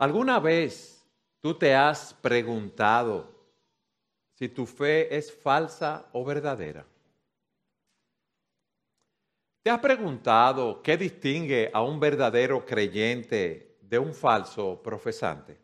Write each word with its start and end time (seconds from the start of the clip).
¿Alguna 0.00 0.40
vez 0.40 1.06
tú 1.40 1.52
te 1.52 1.74
has 1.74 2.14
preguntado 2.14 3.30
si 4.32 4.48
tu 4.48 4.64
fe 4.64 5.14
es 5.14 5.30
falsa 5.30 6.08
o 6.14 6.24
verdadera? 6.24 6.86
¿Te 9.62 9.68
has 9.68 9.78
preguntado 9.78 10.80
qué 10.80 10.96
distingue 10.96 11.70
a 11.70 11.82
un 11.82 12.00
verdadero 12.00 12.64
creyente 12.64 13.76
de 13.82 13.98
un 13.98 14.14
falso 14.14 14.80
profesante? 14.82 15.58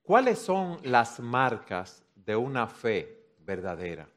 ¿Cuáles 0.00 0.38
son 0.38 0.78
las 0.84 1.20
marcas 1.20 2.02
de 2.14 2.34
una 2.34 2.66
fe 2.66 3.34
verdadera? 3.40 4.08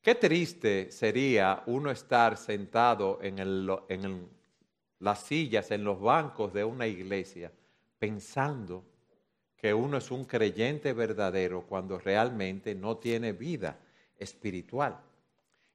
Qué 0.00 0.14
triste 0.14 0.92
sería 0.92 1.64
uno 1.66 1.90
estar 1.90 2.36
sentado 2.36 3.18
en, 3.20 3.40
en 3.40 4.39
las 5.00 5.24
sillas, 5.24 5.70
en 5.70 5.82
los 5.84 6.00
bancos 6.00 6.52
de 6.52 6.64
una 6.64 6.86
iglesia, 6.86 7.50
pensando 7.98 8.84
que 9.56 9.74
uno 9.74 9.98
es 9.98 10.10
un 10.10 10.24
creyente 10.24 10.92
verdadero 10.92 11.66
cuando 11.66 11.98
realmente 11.98 12.74
no 12.74 12.96
tiene 12.98 13.32
vida 13.32 13.78
espiritual. 14.16 15.00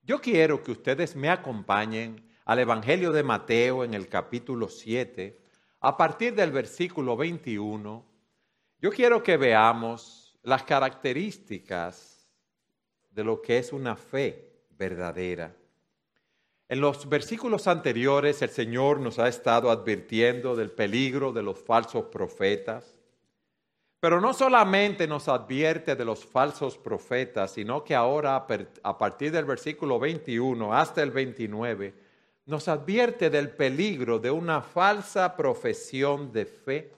Yo 0.01 0.21
quiero 0.21 0.63
que 0.63 0.71
ustedes 0.71 1.15
me 1.15 1.29
acompañen 1.29 2.23
al 2.45 2.59
Evangelio 2.59 3.11
de 3.11 3.23
Mateo 3.23 3.83
en 3.83 3.93
el 3.93 4.07
capítulo 4.07 4.69
7, 4.69 5.39
a 5.81 5.97
partir 5.97 6.33
del 6.35 6.51
versículo 6.51 7.17
21. 7.17 8.05
Yo 8.79 8.91
quiero 8.91 9.21
que 9.21 9.37
veamos 9.37 10.37
las 10.43 10.63
características 10.63 12.27
de 13.09 13.23
lo 13.23 13.41
que 13.41 13.57
es 13.57 13.73
una 13.73 13.95
fe 13.95 14.65
verdadera. 14.71 15.55
En 16.67 16.81
los 16.81 17.07
versículos 17.07 17.67
anteriores 17.67 18.41
el 18.41 18.49
Señor 18.49 18.99
nos 18.99 19.19
ha 19.19 19.27
estado 19.27 19.69
advirtiendo 19.69 20.55
del 20.55 20.71
peligro 20.71 21.31
de 21.31 21.43
los 21.43 21.59
falsos 21.59 22.05
profetas, 22.05 22.95
pero 23.99 24.19
no 24.19 24.33
solamente 24.33 25.07
nos 25.07 25.27
advierte 25.27 25.95
de 25.95 26.05
los 26.05 26.25
falsos 26.25 26.77
profetas, 26.77 27.51
sino 27.51 27.83
que 27.83 27.93
ahora 27.93 28.47
a 28.83 28.97
partir 28.97 29.31
del 29.31 29.45
versículo 29.45 29.99
21 29.99 30.73
hasta 30.73 31.03
el 31.03 31.11
29, 31.11 31.93
nos 32.45 32.67
advierte 32.67 33.29
del 33.29 33.49
peligro 33.49 34.19
de 34.19 34.31
una 34.31 34.61
falsa 34.61 35.35
profesión 35.35 36.31
de 36.31 36.45
fe. 36.45 36.91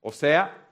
O 0.00 0.12
sea, 0.12 0.68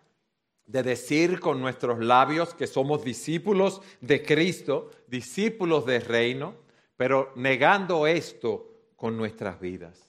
de 0.67 0.83
decir 0.83 1.41
con 1.41 1.61
nuestros 1.61 2.01
labios 2.01 2.55
que 2.55 2.67
somos 2.67 3.05
discípulos 3.05 3.81
de 4.01 4.23
Cristo, 4.23 4.91
discípulos 5.07 5.87
del 5.87 6.03
reino, 6.03 6.62
pero 7.03 7.33
negando 7.35 8.07
esto 8.07 8.93
con 8.95 9.17
nuestras 9.17 9.59
vidas. 9.59 10.09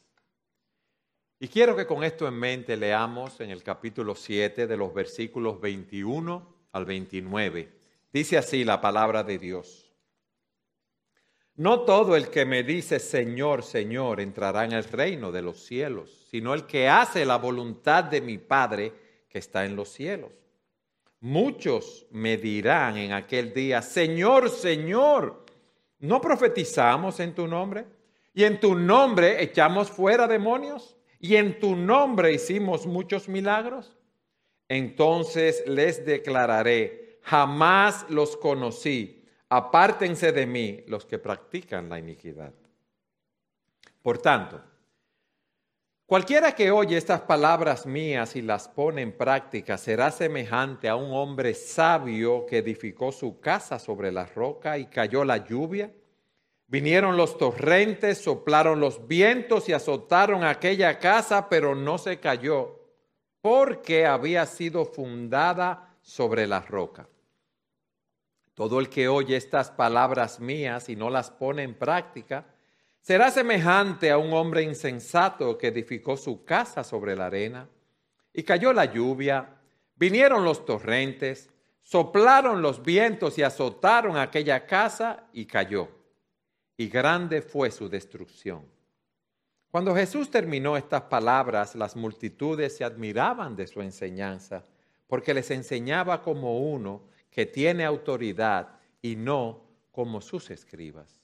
Y 1.39 1.47
quiero 1.47 1.75
que 1.75 1.87
con 1.87 2.03
esto 2.03 2.27
en 2.27 2.35
mente 2.35 2.77
leamos 2.77 3.41
en 3.41 3.49
el 3.49 3.63
capítulo 3.63 4.13
7 4.13 4.67
de 4.67 4.77
los 4.77 4.93
versículos 4.93 5.59
21 5.59 6.55
al 6.71 6.85
29. 6.85 7.73
Dice 8.13 8.37
así 8.37 8.63
la 8.63 8.79
palabra 8.79 9.23
de 9.23 9.39
Dios. 9.39 9.91
No 11.55 11.81
todo 11.81 12.15
el 12.15 12.29
que 12.29 12.45
me 12.45 12.61
dice 12.61 12.99
Señor, 12.99 13.63
Señor 13.63 14.19
entrará 14.19 14.63
en 14.63 14.73
el 14.73 14.83
reino 14.83 15.31
de 15.31 15.41
los 15.41 15.65
cielos, 15.65 16.27
sino 16.29 16.53
el 16.53 16.67
que 16.67 16.89
hace 16.89 17.25
la 17.25 17.37
voluntad 17.37 18.03
de 18.03 18.21
mi 18.21 18.37
Padre 18.37 18.93
que 19.27 19.39
está 19.39 19.65
en 19.65 19.75
los 19.75 19.89
cielos. 19.89 20.31
Muchos 21.21 22.05
me 22.11 22.37
dirán 22.37 22.97
en 22.97 23.13
aquel 23.13 23.51
día, 23.51 23.81
Señor, 23.81 24.51
Señor, 24.51 25.42
¿no 26.03 26.21
profetizamos 26.21 27.19
en 27.19 27.35
tu 27.35 27.47
nombre? 27.47 27.85
¿Y 28.33 28.43
en 28.43 28.59
tu 28.59 28.75
nombre 28.75 29.43
echamos 29.43 29.91
fuera 29.91 30.27
demonios? 30.27 30.97
y 31.23 31.37
en 31.37 31.57
tu 31.57 31.77
nombre 31.77 32.33
hicimos 32.33 32.85
muchos 32.85 33.29
milagros? 33.29 33.95
Entonces 34.67 35.63
les 35.65 36.05
declararé, 36.05 37.19
jamás 37.21 38.05
los 38.09 38.35
conocí, 38.35 39.23
apártense 39.47 40.33
de 40.33 40.45
mí 40.45 40.83
los 40.85 41.05
que 41.05 41.19
practican 41.19 41.87
la 41.87 41.97
iniquidad. 41.97 42.51
Por 44.01 44.17
tanto, 44.17 44.61
cualquiera 46.05 46.53
que 46.53 46.71
oye 46.71 46.97
estas 46.97 47.21
palabras 47.21 47.85
mías 47.85 48.35
y 48.35 48.41
las 48.41 48.67
pone 48.67 49.01
en 49.01 49.15
práctica 49.15 49.77
será 49.77 50.11
semejante 50.11 50.89
a 50.89 50.95
un 50.95 51.11
hombre 51.13 51.53
sabio 51.53 52.45
que 52.45 52.59
edificó 52.59 53.11
su 53.11 53.39
casa 53.39 53.79
sobre 53.79 54.11
la 54.11 54.25
roca 54.25 54.77
y 54.77 54.85
cayó 54.85 55.23
la 55.23 55.37
lluvia 55.37 55.91
Vinieron 56.73 57.17
los 57.17 57.37
torrentes, 57.37 58.17
soplaron 58.17 58.79
los 58.79 59.07
vientos 59.07 59.69
y 59.69 59.73
azotaron 59.73 60.43
aquella 60.43 60.97
casa, 60.97 61.47
pero 61.47 61.75
no 61.75 61.99
se 61.99 62.19
cayó, 62.19 62.79
porque 63.41 64.07
había 64.07 64.47
sido 64.47 64.83
fundada 64.85 65.95
sobre 66.01 66.47
la 66.47 66.61
roca. 66.61 67.07
Todo 68.55 68.79
el 68.79 68.89
que 68.89 69.07
oye 69.07 69.35
estas 69.35 69.69
palabras 69.69 70.39
mías 70.39 70.89
y 70.89 70.95
no 70.95 71.11
las 71.11 71.29
pone 71.29 71.61
en 71.61 71.75
práctica, 71.75 72.52
será 73.03 73.29
semejante 73.29 74.09
a 74.09 74.17
un 74.17 74.33
hombre 74.33 74.63
insensato 74.63 75.55
que 75.59 75.67
edificó 75.67 76.17
su 76.17 76.43
casa 76.43 76.83
sobre 76.83 77.15
la 77.15 77.27
arena. 77.27 77.69
Y 78.33 78.41
cayó 78.41 78.73
la 78.73 78.85
lluvia, 78.85 79.47
vinieron 79.95 80.43
los 80.43 80.65
torrentes, 80.65 81.51
soplaron 81.83 82.63
los 82.63 82.81
vientos 82.81 83.37
y 83.37 83.43
azotaron 83.43 84.17
aquella 84.17 84.65
casa 84.65 85.27
y 85.31 85.45
cayó 85.45 85.89
y 86.77 86.89
grande 86.89 87.41
fue 87.41 87.71
su 87.71 87.89
destrucción. 87.89 88.65
Cuando 89.69 89.95
Jesús 89.95 90.29
terminó 90.29 90.77
estas 90.77 91.03
palabras, 91.03 91.75
las 91.75 91.95
multitudes 91.95 92.77
se 92.77 92.83
admiraban 92.83 93.55
de 93.55 93.67
su 93.67 93.81
enseñanza, 93.81 94.65
porque 95.07 95.33
les 95.33 95.49
enseñaba 95.51 96.21
como 96.21 96.59
uno 96.59 97.03
que 97.31 97.45
tiene 97.45 97.83
autoridad 97.83 98.79
y 99.01 99.15
no 99.15 99.63
como 99.91 100.21
sus 100.21 100.49
escribas. 100.51 101.22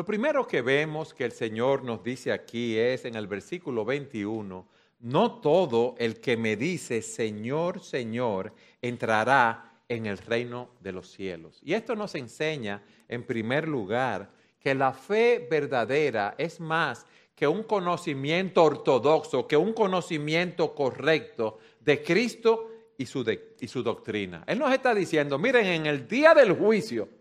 Lo 0.00 0.06
primero 0.06 0.46
que 0.46 0.62
vemos 0.62 1.12
que 1.12 1.26
el 1.26 1.32
Señor 1.32 1.84
nos 1.84 2.02
dice 2.02 2.32
aquí 2.32 2.78
es 2.78 3.04
en 3.04 3.16
el 3.16 3.26
versículo 3.26 3.84
21, 3.84 4.66
no 5.00 5.40
todo 5.42 5.94
el 5.98 6.22
que 6.22 6.38
me 6.38 6.56
dice 6.56 7.02
Señor, 7.02 7.82
Señor, 7.82 8.54
entrará 8.80 9.82
en 9.86 10.06
el 10.06 10.16
reino 10.16 10.70
de 10.80 10.92
los 10.92 11.10
cielos. 11.10 11.60
Y 11.62 11.74
esto 11.74 11.94
nos 11.96 12.14
enseña, 12.14 12.82
en 13.08 13.24
primer 13.24 13.68
lugar, 13.68 14.30
que 14.58 14.74
la 14.74 14.94
fe 14.94 15.46
verdadera 15.50 16.34
es 16.38 16.60
más 16.60 17.04
que 17.34 17.46
un 17.46 17.64
conocimiento 17.64 18.64
ortodoxo, 18.64 19.46
que 19.46 19.58
un 19.58 19.74
conocimiento 19.74 20.74
correcto 20.74 21.58
de 21.78 22.02
Cristo 22.02 22.70
y 22.96 23.04
su, 23.04 23.22
y 23.60 23.68
su 23.68 23.82
doctrina. 23.82 24.44
Él 24.46 24.60
nos 24.60 24.72
está 24.72 24.94
diciendo, 24.94 25.38
miren, 25.38 25.66
en 25.66 25.84
el 25.84 26.08
día 26.08 26.32
del 26.32 26.54
juicio 26.54 27.19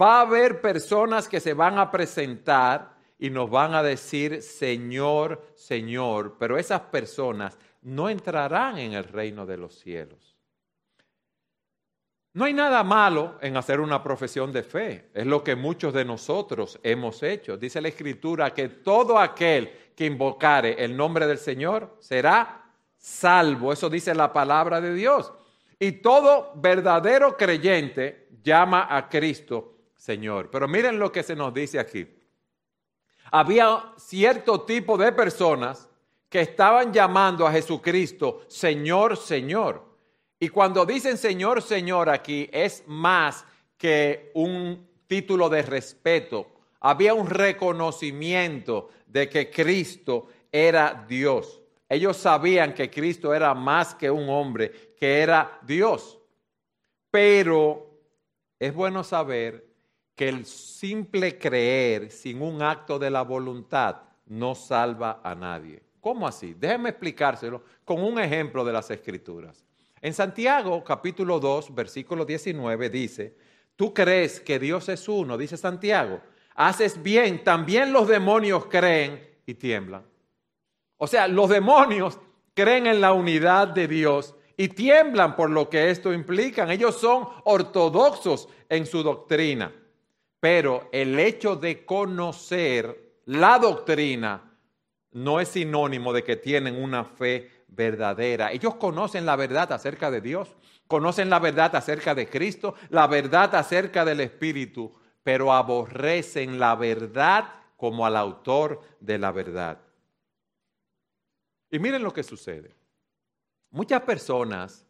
va 0.00 0.18
a 0.18 0.20
haber 0.22 0.60
personas 0.60 1.28
que 1.28 1.40
se 1.40 1.54
van 1.54 1.78
a 1.78 1.90
presentar 1.90 2.94
y 3.18 3.30
nos 3.30 3.48
van 3.48 3.74
a 3.74 3.82
decir, 3.82 4.42
Señor, 4.42 5.42
Señor, 5.54 6.36
pero 6.38 6.58
esas 6.58 6.80
personas 6.82 7.58
no 7.82 8.08
entrarán 8.08 8.78
en 8.78 8.92
el 8.92 9.04
reino 9.04 9.46
de 9.46 9.56
los 9.56 9.78
cielos. 9.78 10.36
No 12.32 12.46
hay 12.46 12.52
nada 12.52 12.82
malo 12.82 13.38
en 13.40 13.56
hacer 13.56 13.78
una 13.78 14.02
profesión 14.02 14.52
de 14.52 14.64
fe. 14.64 15.10
Es 15.14 15.24
lo 15.24 15.44
que 15.44 15.54
muchos 15.54 15.94
de 15.94 16.04
nosotros 16.04 16.80
hemos 16.82 17.22
hecho. 17.22 17.56
Dice 17.56 17.80
la 17.80 17.88
Escritura 17.88 18.52
que 18.52 18.68
todo 18.68 19.18
aquel 19.18 19.70
que 19.94 20.06
invocare 20.06 20.84
el 20.84 20.96
nombre 20.96 21.28
del 21.28 21.38
Señor 21.38 21.96
será 22.00 22.72
salvo. 22.98 23.72
Eso 23.72 23.88
dice 23.88 24.12
la 24.16 24.32
palabra 24.32 24.80
de 24.80 24.92
Dios. 24.94 25.32
Y 25.78 25.92
todo 25.92 26.52
verdadero 26.56 27.36
creyente 27.36 28.28
llama 28.42 28.88
a 28.90 29.08
Cristo 29.08 29.73
Señor. 30.04 30.50
Pero 30.50 30.68
miren 30.68 30.98
lo 30.98 31.10
que 31.10 31.22
se 31.22 31.34
nos 31.34 31.54
dice 31.54 31.78
aquí. 31.78 32.06
Había 33.30 33.94
cierto 33.96 34.60
tipo 34.60 34.98
de 34.98 35.12
personas 35.12 35.88
que 36.28 36.42
estaban 36.42 36.92
llamando 36.92 37.46
a 37.46 37.52
Jesucristo 37.52 38.42
Señor, 38.46 39.16
Señor. 39.16 39.82
Y 40.38 40.50
cuando 40.50 40.84
dicen 40.84 41.16
Señor, 41.16 41.62
Señor 41.62 42.10
aquí 42.10 42.50
es 42.52 42.84
más 42.86 43.46
que 43.78 44.30
un 44.34 44.86
título 45.06 45.48
de 45.48 45.62
respeto. 45.62 46.48
Había 46.80 47.14
un 47.14 47.30
reconocimiento 47.30 48.90
de 49.06 49.30
que 49.30 49.50
Cristo 49.50 50.28
era 50.52 51.06
Dios. 51.08 51.62
Ellos 51.88 52.18
sabían 52.18 52.74
que 52.74 52.90
Cristo 52.90 53.32
era 53.32 53.54
más 53.54 53.94
que 53.94 54.10
un 54.10 54.28
hombre, 54.28 54.92
que 54.98 55.20
era 55.20 55.58
Dios. 55.62 56.18
Pero 57.10 57.86
es 58.58 58.74
bueno 58.74 59.02
saber 59.02 59.63
que 60.14 60.28
el 60.28 60.46
simple 60.46 61.38
creer 61.38 62.10
sin 62.10 62.40
un 62.40 62.62
acto 62.62 62.98
de 62.98 63.10
la 63.10 63.22
voluntad 63.22 63.96
no 64.26 64.54
salva 64.54 65.20
a 65.22 65.34
nadie. 65.34 65.82
¿Cómo 66.00 66.28
así? 66.28 66.54
Déjenme 66.54 66.90
explicárselo 66.90 67.62
con 67.84 68.02
un 68.02 68.18
ejemplo 68.18 68.64
de 68.64 68.72
las 68.72 68.90
Escrituras. 68.90 69.64
En 70.00 70.12
Santiago 70.12 70.84
capítulo 70.84 71.40
2, 71.40 71.74
versículo 71.74 72.24
19 72.24 72.90
dice, 72.90 73.34
tú 73.74 73.94
crees 73.94 74.38
que 74.38 74.58
Dios 74.58 74.88
es 74.88 75.08
uno, 75.08 75.38
dice 75.38 75.56
Santiago, 75.56 76.20
haces 76.54 77.02
bien, 77.02 77.42
también 77.42 77.92
los 77.92 78.06
demonios 78.06 78.66
creen 78.66 79.26
y 79.46 79.54
tiemblan. 79.54 80.04
O 80.98 81.06
sea, 81.06 81.26
los 81.26 81.48
demonios 81.48 82.18
creen 82.54 82.86
en 82.86 83.00
la 83.00 83.12
unidad 83.12 83.68
de 83.68 83.88
Dios 83.88 84.34
y 84.56 84.68
tiemblan 84.68 85.34
por 85.34 85.50
lo 85.50 85.68
que 85.68 85.90
esto 85.90 86.12
implica. 86.12 86.70
Ellos 86.72 87.00
son 87.00 87.26
ortodoxos 87.44 88.48
en 88.68 88.86
su 88.86 89.02
doctrina, 89.02 89.72
pero 90.44 90.90
el 90.92 91.18
hecho 91.18 91.56
de 91.56 91.86
conocer 91.86 93.14
la 93.24 93.58
doctrina 93.58 94.42
no 95.12 95.40
es 95.40 95.48
sinónimo 95.48 96.12
de 96.12 96.22
que 96.22 96.36
tienen 96.36 96.76
una 96.76 97.02
fe 97.02 97.64
verdadera. 97.68 98.52
Ellos 98.52 98.74
conocen 98.74 99.24
la 99.24 99.36
verdad 99.36 99.72
acerca 99.72 100.10
de 100.10 100.20
Dios, 100.20 100.54
conocen 100.86 101.30
la 101.30 101.38
verdad 101.38 101.74
acerca 101.74 102.14
de 102.14 102.28
Cristo, 102.28 102.74
la 102.90 103.06
verdad 103.06 103.54
acerca 103.54 104.04
del 104.04 104.20
Espíritu, 104.20 104.94
pero 105.22 105.50
aborrecen 105.50 106.58
la 106.58 106.74
verdad 106.74 107.46
como 107.78 108.04
al 108.04 108.14
autor 108.14 108.82
de 109.00 109.16
la 109.16 109.32
verdad. 109.32 109.80
Y 111.70 111.78
miren 111.78 112.02
lo 112.02 112.12
que 112.12 112.22
sucede. 112.22 112.76
Muchas 113.70 114.02
personas 114.02 114.83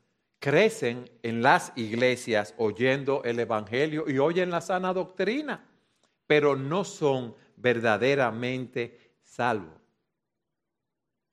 crecen 0.45 1.11
en 1.23 1.41
las 1.41 1.73
iglesias 1.75 2.53
oyendo 2.59 3.23
el 3.25 3.41
Evangelio 3.41 4.05
y 4.07 4.19
oyen 4.19 4.51
la 4.51 4.61
sana 4.61 4.93
doctrina, 4.93 5.67
pero 6.27 6.55
no 6.55 6.85
son 6.85 7.35
verdaderamente 7.57 9.15
salvos. 9.23 9.81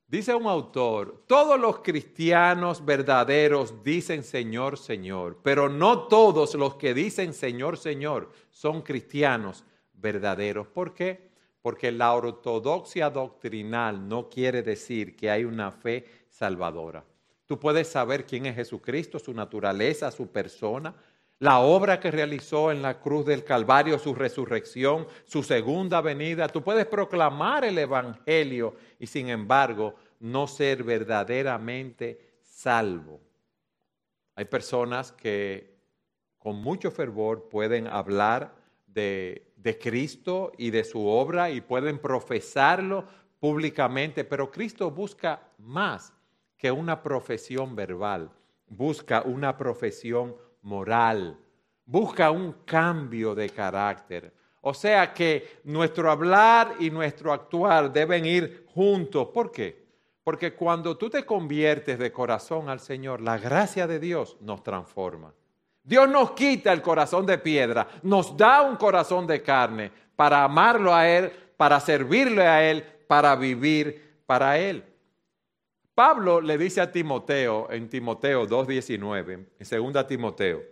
Dice 0.08 0.34
un 0.34 0.46
autor, 0.46 1.26
todos 1.28 1.60
los 1.60 1.80
cristianos 1.80 2.86
verdaderos 2.86 3.84
dicen 3.84 4.24
Señor, 4.24 4.78
Señor, 4.78 5.40
pero 5.44 5.68
no 5.68 6.08
todos 6.08 6.56
los 6.56 6.76
que 6.76 6.94
dicen 6.94 7.34
Señor, 7.34 7.78
Señor 7.78 8.32
son 8.50 8.82
cristianos 8.82 9.66
verdaderos. 9.92 10.68
¿Por 10.68 10.94
qué? 10.94 11.32
Porque 11.62 11.92
la 11.92 12.14
ortodoxia 12.14 13.10
doctrinal 13.10 14.08
no 14.08 14.30
quiere 14.30 14.64
decir 14.64 15.18
que 15.18 15.30
hay 15.30 15.44
una 15.44 15.70
fe 15.70 16.06
salvadora. 16.30 17.04
Tú 17.52 17.60
puedes 17.60 17.90
saber 17.90 18.26
quién 18.26 18.46
es 18.46 18.56
Jesucristo, 18.56 19.20
su 19.20 19.34
naturaleza, 19.34 20.10
su 20.10 20.28
persona, 20.32 20.96
la 21.40 21.60
obra 21.60 22.00
que 22.00 22.10
realizó 22.10 22.72
en 22.72 22.82
la 22.82 23.02
cruz 23.02 23.26
del 23.26 23.44
Calvario, 23.44 24.00
su 24.00 24.16
resurrección, 24.16 25.06
su 25.26 25.44
segunda 25.44 26.00
venida. 26.00 26.48
Tú 26.48 26.64
puedes 26.64 26.86
proclamar 26.86 27.66
el 27.66 27.78
Evangelio 27.78 28.78
y 29.00 29.06
sin 29.06 29.28
embargo 29.28 29.96
no 30.22 30.48
ser 30.48 30.86
verdaderamente 30.86 32.36
salvo. 32.42 33.20
Hay 34.36 34.46
personas 34.46 35.12
que 35.12 35.76
con 36.38 36.56
mucho 36.56 36.90
fervor 36.90 37.50
pueden 37.50 37.86
hablar 37.86 38.56
de, 38.88 39.52
de, 39.58 39.78
Cristo 39.78 40.54
y 40.58 40.70
de 40.70 40.86
su 40.86 41.06
obra 41.06 41.52
y 41.52 41.60
pueden 41.60 42.00
profesarlo 42.00 43.04
públicamente, 43.42 44.24
pero 44.24 44.50
Cristo 44.50 44.90
busca 44.90 45.50
más 45.58 46.14
que 46.62 46.72
una 46.72 47.02
profesión 47.02 47.76
verbal, 47.76 48.30
busca 48.68 49.24
una 49.24 49.58
profesión 49.58 50.36
moral, 50.62 51.36
busca 51.86 52.30
un 52.30 52.54
cambio 52.66 53.34
de 53.34 53.50
carácter. 53.50 54.32
O 54.62 54.72
sea 54.72 55.12
que 55.12 55.62
nuestro 55.64 56.12
hablar 56.12 56.76
y 56.80 56.92
nuestro 56.92 57.34
actuar 57.34 57.92
deben 57.92 58.28
ir 58.28 58.68
juntos. 58.76 59.30
¿Por 59.34 59.52
qué? 59.52 59.88
Porque 60.24 60.54
cuando 60.54 60.96
tú 60.96 61.10
te 61.10 61.26
conviertes 61.26 61.98
de 61.98 62.12
corazón 62.12 62.70
al 62.70 62.80
Señor, 62.80 63.22
la 63.22 63.40
gracia 63.40 63.88
de 63.88 64.00
Dios 64.00 64.38
nos 64.40 64.62
transforma. 64.62 65.34
Dios 65.82 66.08
nos 66.08 66.34
quita 66.34 66.72
el 66.72 66.84
corazón 66.84 67.26
de 67.26 67.40
piedra, 67.40 67.88
nos 68.04 68.38
da 68.38 68.62
un 68.62 68.76
corazón 68.76 69.26
de 69.26 69.42
carne 69.42 69.92
para 70.16 70.44
amarlo 70.44 70.94
a 70.94 71.10
Él, 71.10 71.32
para 71.58 71.80
servirle 71.80 72.46
a 72.46 72.70
Él, 72.70 72.84
para 73.08 73.36
vivir 73.36 74.22
para 74.28 74.60
Él. 74.60 74.91
Pablo 75.94 76.40
le 76.40 76.58
dice 76.58 76.82
a 76.82 76.92
Timoteo 76.92 77.70
en 77.70 77.90
Timoteo 77.90 78.48
2.19, 78.48 79.46
en 79.60 79.94
2 79.94 80.08
Timoteo, 80.08 80.64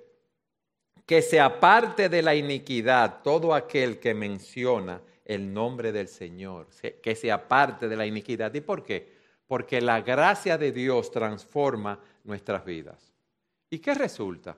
que 1.06 1.22
se 1.22 1.40
aparte 1.40 2.08
de 2.08 2.22
la 2.22 2.36
iniquidad 2.36 3.22
todo 3.22 3.54
aquel 3.54 4.00
que 4.00 4.14
menciona 4.14 5.02
el 5.26 5.54
nombre 5.54 5.92
del 5.92 6.08
Señor, 6.08 6.68
que 7.04 7.16
se 7.16 7.32
aparte 7.32 7.88
de 7.88 7.96
la 7.96 8.06
iniquidad. 8.06 8.54
¿Y 8.54 8.62
por 8.62 8.84
qué? 8.84 9.12
Porque 9.46 9.82
la 9.82 10.02
gracia 10.02 10.58
de 10.58 10.72
Dios 10.72 11.12
transforma 11.12 12.00
nuestras 12.24 12.64
vidas. 12.64 13.14
¿Y 13.70 13.80
qué 13.80 13.94
resulta? 13.94 14.58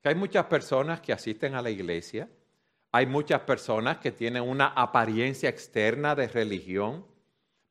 Que 0.00 0.10
hay 0.10 0.14
muchas 0.14 0.46
personas 0.46 1.00
que 1.00 1.12
asisten 1.12 1.54
a 1.54 1.62
la 1.62 1.70
iglesia, 1.70 2.28
hay 2.92 3.06
muchas 3.06 3.40
personas 3.40 3.98
que 3.98 4.12
tienen 4.12 4.42
una 4.42 4.66
apariencia 4.68 5.48
externa 5.48 6.14
de 6.14 6.28
religión, 6.28 7.04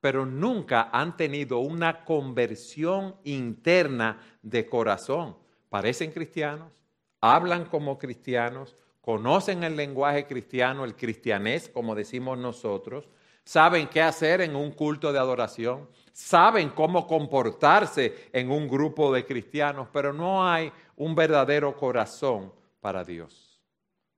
pero 0.04 0.26
nunca 0.26 0.90
han 0.92 1.16
tenido 1.16 1.60
una 1.60 2.04
conversión 2.04 3.16
interna 3.24 4.20
de 4.42 4.68
corazón. 4.68 5.38
Parecen 5.70 6.12
cristianos, 6.12 6.74
hablan 7.22 7.64
como 7.64 7.98
cristianos, 7.98 8.76
conocen 9.00 9.64
el 9.64 9.78
lenguaje 9.78 10.28
cristiano, 10.28 10.84
el 10.84 10.98
cristianés, 10.98 11.70
como 11.70 11.96
decimos 11.96 12.38
nosotros, 12.38 13.08
saben 13.46 13.88
qué 13.88 14.02
hacer 14.02 14.42
en 14.42 14.58
un 14.58 14.72
culto 14.72 15.14
de 15.14 15.20
adoración, 15.20 15.88
saben 16.12 16.72
cómo 16.72 17.08
comportarse 17.08 18.28
en 18.34 18.52
un 18.52 18.68
grupo 18.68 19.14
de 19.14 19.26
cristianos, 19.26 19.88
pero 19.94 20.12
no 20.12 20.46
hay 20.46 20.70
un 20.98 21.16
verdadero 21.16 21.78
corazón 21.78 22.52
para 22.82 23.06
Dios, 23.06 23.62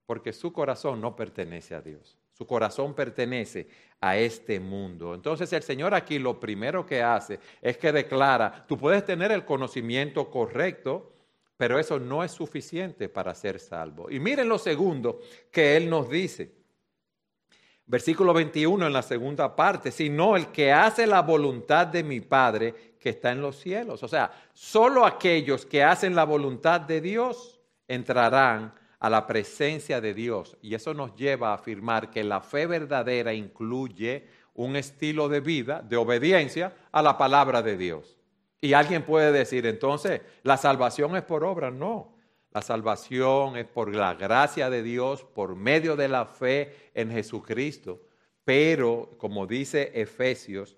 porque 0.04 0.32
su 0.32 0.52
corazón 0.52 1.00
no 1.00 1.14
pertenece 1.14 1.76
a 1.76 1.80
Dios. 1.80 2.18
Su 2.36 2.46
corazón 2.46 2.92
pertenece 2.92 3.66
a 3.98 4.18
este 4.18 4.60
mundo. 4.60 5.14
Entonces 5.14 5.50
el 5.54 5.62
Señor 5.62 5.94
aquí 5.94 6.18
lo 6.18 6.38
primero 6.38 6.84
que 6.84 7.02
hace 7.02 7.40
es 7.62 7.78
que 7.78 7.92
declara, 7.92 8.66
tú 8.68 8.76
puedes 8.76 9.06
tener 9.06 9.32
el 9.32 9.46
conocimiento 9.46 10.30
correcto, 10.30 11.14
pero 11.56 11.78
eso 11.78 11.98
no 11.98 12.22
es 12.22 12.32
suficiente 12.32 13.08
para 13.08 13.34
ser 13.34 13.58
salvo. 13.58 14.10
Y 14.10 14.20
miren 14.20 14.50
lo 14.50 14.58
segundo 14.58 15.20
que 15.50 15.78
Él 15.78 15.88
nos 15.88 16.10
dice. 16.10 16.52
Versículo 17.86 18.34
21 18.34 18.86
en 18.86 18.92
la 18.92 19.02
segunda 19.02 19.56
parte, 19.56 19.90
sino 19.90 20.36
el 20.36 20.48
que 20.48 20.72
hace 20.72 21.06
la 21.06 21.22
voluntad 21.22 21.86
de 21.86 22.02
mi 22.02 22.20
Padre 22.20 22.96
que 23.00 23.08
está 23.08 23.32
en 23.32 23.40
los 23.40 23.56
cielos. 23.56 24.02
O 24.02 24.08
sea, 24.08 24.30
solo 24.52 25.06
aquellos 25.06 25.64
que 25.64 25.82
hacen 25.82 26.14
la 26.14 26.24
voluntad 26.24 26.82
de 26.82 27.00
Dios 27.00 27.58
entrarán 27.88 28.74
a 28.98 29.10
la 29.10 29.26
presencia 29.26 30.00
de 30.00 30.14
Dios. 30.14 30.56
Y 30.62 30.74
eso 30.74 30.94
nos 30.94 31.14
lleva 31.16 31.50
a 31.50 31.54
afirmar 31.54 32.10
que 32.10 32.24
la 32.24 32.40
fe 32.40 32.66
verdadera 32.66 33.34
incluye 33.34 34.26
un 34.54 34.76
estilo 34.76 35.28
de 35.28 35.40
vida, 35.40 35.82
de 35.82 35.96
obediencia 35.96 36.74
a 36.92 37.02
la 37.02 37.18
palabra 37.18 37.62
de 37.62 37.76
Dios. 37.76 38.16
Y 38.60 38.72
alguien 38.72 39.02
puede 39.02 39.32
decir, 39.32 39.66
entonces, 39.66 40.22
la 40.42 40.56
salvación 40.56 41.14
es 41.16 41.22
por 41.22 41.44
obra. 41.44 41.70
No, 41.70 42.16
la 42.50 42.62
salvación 42.62 43.56
es 43.56 43.66
por 43.66 43.94
la 43.94 44.14
gracia 44.14 44.70
de 44.70 44.82
Dios, 44.82 45.24
por 45.24 45.54
medio 45.56 45.94
de 45.94 46.08
la 46.08 46.24
fe 46.24 46.90
en 46.94 47.10
Jesucristo. 47.10 48.00
Pero, 48.44 49.10
como 49.18 49.46
dice 49.46 49.92
Efesios, 49.94 50.76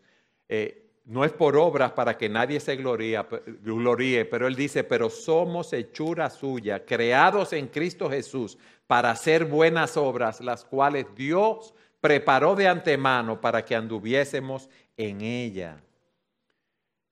eh, 0.48 0.87
no 1.08 1.24
es 1.24 1.32
por 1.32 1.56
obras 1.56 1.92
para 1.92 2.18
que 2.18 2.28
nadie 2.28 2.60
se 2.60 2.76
gloríe, 2.76 4.24
pero 4.26 4.46
él 4.46 4.54
dice, 4.54 4.84
pero 4.84 5.08
somos 5.08 5.72
hechura 5.72 6.28
suya, 6.28 6.84
creados 6.84 7.54
en 7.54 7.68
Cristo 7.68 8.10
Jesús 8.10 8.58
para 8.86 9.10
hacer 9.10 9.46
buenas 9.46 9.96
obras, 9.96 10.42
las 10.42 10.66
cuales 10.66 11.06
Dios 11.16 11.74
preparó 12.02 12.54
de 12.54 12.68
antemano 12.68 13.40
para 13.40 13.64
que 13.64 13.74
anduviésemos 13.74 14.68
en 14.98 15.22
ella. 15.22 15.82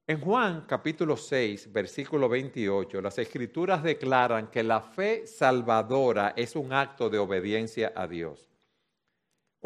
En 0.07 0.21
Juan 0.21 0.67
capítulo 0.69 1.17
6, 1.17 1.73
versículo 1.73 2.29
28, 2.29 3.00
las 3.00 3.17
escrituras 3.17 3.83
declaran 3.83 4.49
que 4.49 4.62
la 4.62 4.83
fe 4.83 5.26
salvadora 5.26 6.35
es 6.37 6.55
un 6.55 6.75
acto 6.75 7.09
de 7.09 7.19
obediencia 7.19 7.95
a 7.97 8.07
Dios. 8.07 8.56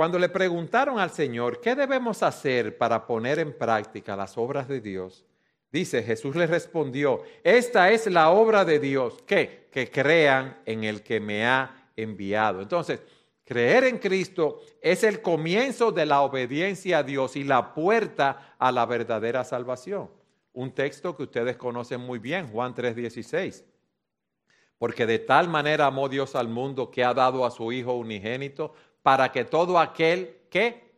Cuando 0.00 0.19
le 0.19 0.30
preguntaron 0.30 0.99
al 0.99 1.11
Señor, 1.11 1.61
¿qué 1.61 1.75
debemos 1.75 2.23
hacer 2.23 2.78
para 2.78 3.07
poner 3.07 3.38
en 3.38 3.52
práctica 3.52 4.16
las 4.16 4.38
obras 4.38 4.66
de 4.66 4.80
Dios? 4.80 5.26
Dice, 5.71 6.02
Jesús 6.02 6.35
le 6.37 6.47
respondió, 6.47 7.21
esta 7.45 7.90
es 7.90 8.07
la 8.07 8.30
obra 8.30 8.64
de 8.64 8.78
Dios, 8.78 9.19
¿qué? 9.26 9.69
Que 9.71 9.90
crean 9.90 10.59
en 10.64 10.85
el 10.85 11.02
que 11.02 11.21
me 11.21 11.45
ha 11.45 11.90
enviado. 11.97 12.62
Entonces, 12.62 13.02
creer 13.45 13.85
en 13.85 13.99
Cristo 13.99 14.62
es 14.80 15.04
el 15.04 15.21
comienzo 15.21 15.92
de 15.92 16.07
la 16.07 16.23
obediencia 16.23 17.00
a 17.00 17.02
Dios 17.02 17.37
y 17.37 17.45
la 17.45 17.75
puerta 17.75 18.54
a 18.59 18.73
la 18.73 18.87
verdadera 18.87 19.45
salvación. 19.45 20.09
Un 20.54 20.73
texto 20.73 21.14
que 21.14 21.25
ustedes 21.25 21.59
conocen 21.59 22.00
muy 22.00 22.19
bien, 22.19 22.49
Juan 22.49 22.75
3:16. 22.75 23.66
Porque 24.78 25.04
de 25.04 25.19
tal 25.19 25.47
manera 25.47 25.85
amó 25.85 26.09
Dios 26.09 26.35
al 26.35 26.49
mundo 26.49 26.90
que 26.90 27.04
ha 27.04 27.12
dado 27.12 27.45
a 27.45 27.50
su 27.50 27.71
Hijo 27.71 27.92
unigénito 27.92 28.73
para 29.02 29.30
que 29.33 29.45
todo 29.45 29.78
aquel 29.78 30.37
que 30.50 30.90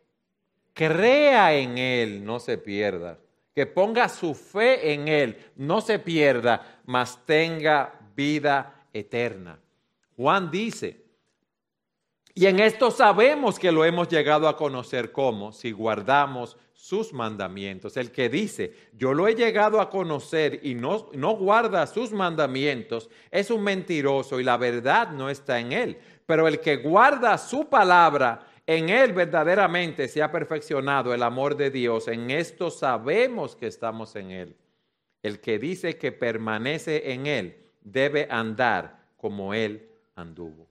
crea 0.73 1.53
en 1.55 1.77
Él 1.77 2.25
no 2.25 2.39
se 2.39 2.57
pierda, 2.57 3.19
que 3.53 3.65
ponga 3.65 4.09
su 4.09 4.33
fe 4.33 4.93
en 4.93 5.07
Él, 5.07 5.37
no 5.55 5.81
se 5.81 5.99
pierda, 5.99 6.81
mas 6.85 7.25
tenga 7.25 7.99
vida 8.15 8.87
eterna. 8.91 9.59
Juan 10.15 10.49
dice, 10.51 11.03
Y 12.35 12.47
en 12.47 12.59
esto 12.59 12.89
sabemos 12.89 13.59
que 13.59 13.71
lo 13.71 13.85
hemos 13.85 14.09
llegado 14.09 14.47
a 14.47 14.57
conocer 14.57 15.11
como 15.11 15.51
si 15.51 15.71
guardamos 15.71 16.57
sus 16.83 17.13
mandamientos. 17.13 17.95
El 17.95 18.11
que 18.11 18.27
dice, 18.27 18.73
yo 18.91 19.13
lo 19.13 19.27
he 19.27 19.35
llegado 19.35 19.79
a 19.79 19.89
conocer 19.89 20.59
y 20.63 20.75
no, 20.75 21.09
no 21.13 21.37
guarda 21.37 21.87
sus 21.87 22.11
mandamientos, 22.11 23.09
es 23.31 23.51
un 23.51 23.63
mentiroso 23.63 24.39
y 24.39 24.43
la 24.43 24.57
verdad 24.57 25.11
no 25.11 25.29
está 25.29 25.59
en 25.59 25.71
él. 25.71 25.97
Pero 26.25 26.47
el 26.47 26.59
que 26.59 26.77
guarda 26.77 27.37
su 27.37 27.69
palabra, 27.69 28.45
en 28.65 28.89
él 28.89 29.13
verdaderamente 29.13 30.07
se 30.07 30.23
ha 30.23 30.31
perfeccionado 30.31 31.13
el 31.13 31.23
amor 31.23 31.57
de 31.57 31.69
Dios. 31.69 32.07
En 32.07 32.31
esto 32.31 32.69
sabemos 32.69 33.55
que 33.55 33.67
estamos 33.67 34.15
en 34.15 34.31
él. 34.31 34.55
El 35.21 35.39
que 35.39 35.59
dice 35.59 35.97
que 35.97 36.11
permanece 36.11 37.11
en 37.11 37.27
él 37.27 37.57
debe 37.81 38.27
andar 38.29 38.99
como 39.17 39.53
él 39.53 39.89
anduvo. 40.15 40.67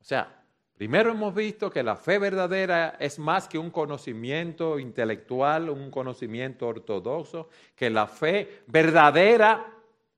O 0.00 0.04
sea, 0.04 0.36
Primero 0.76 1.12
hemos 1.12 1.34
visto 1.34 1.70
que 1.70 1.82
la 1.82 1.96
fe 1.96 2.18
verdadera 2.18 2.96
es 3.00 3.18
más 3.18 3.48
que 3.48 3.56
un 3.56 3.70
conocimiento 3.70 4.78
intelectual, 4.78 5.70
un 5.70 5.90
conocimiento 5.90 6.66
ortodoxo, 6.66 7.48
que 7.74 7.88
la 7.88 8.06
fe 8.06 8.60
verdadera 8.66 9.72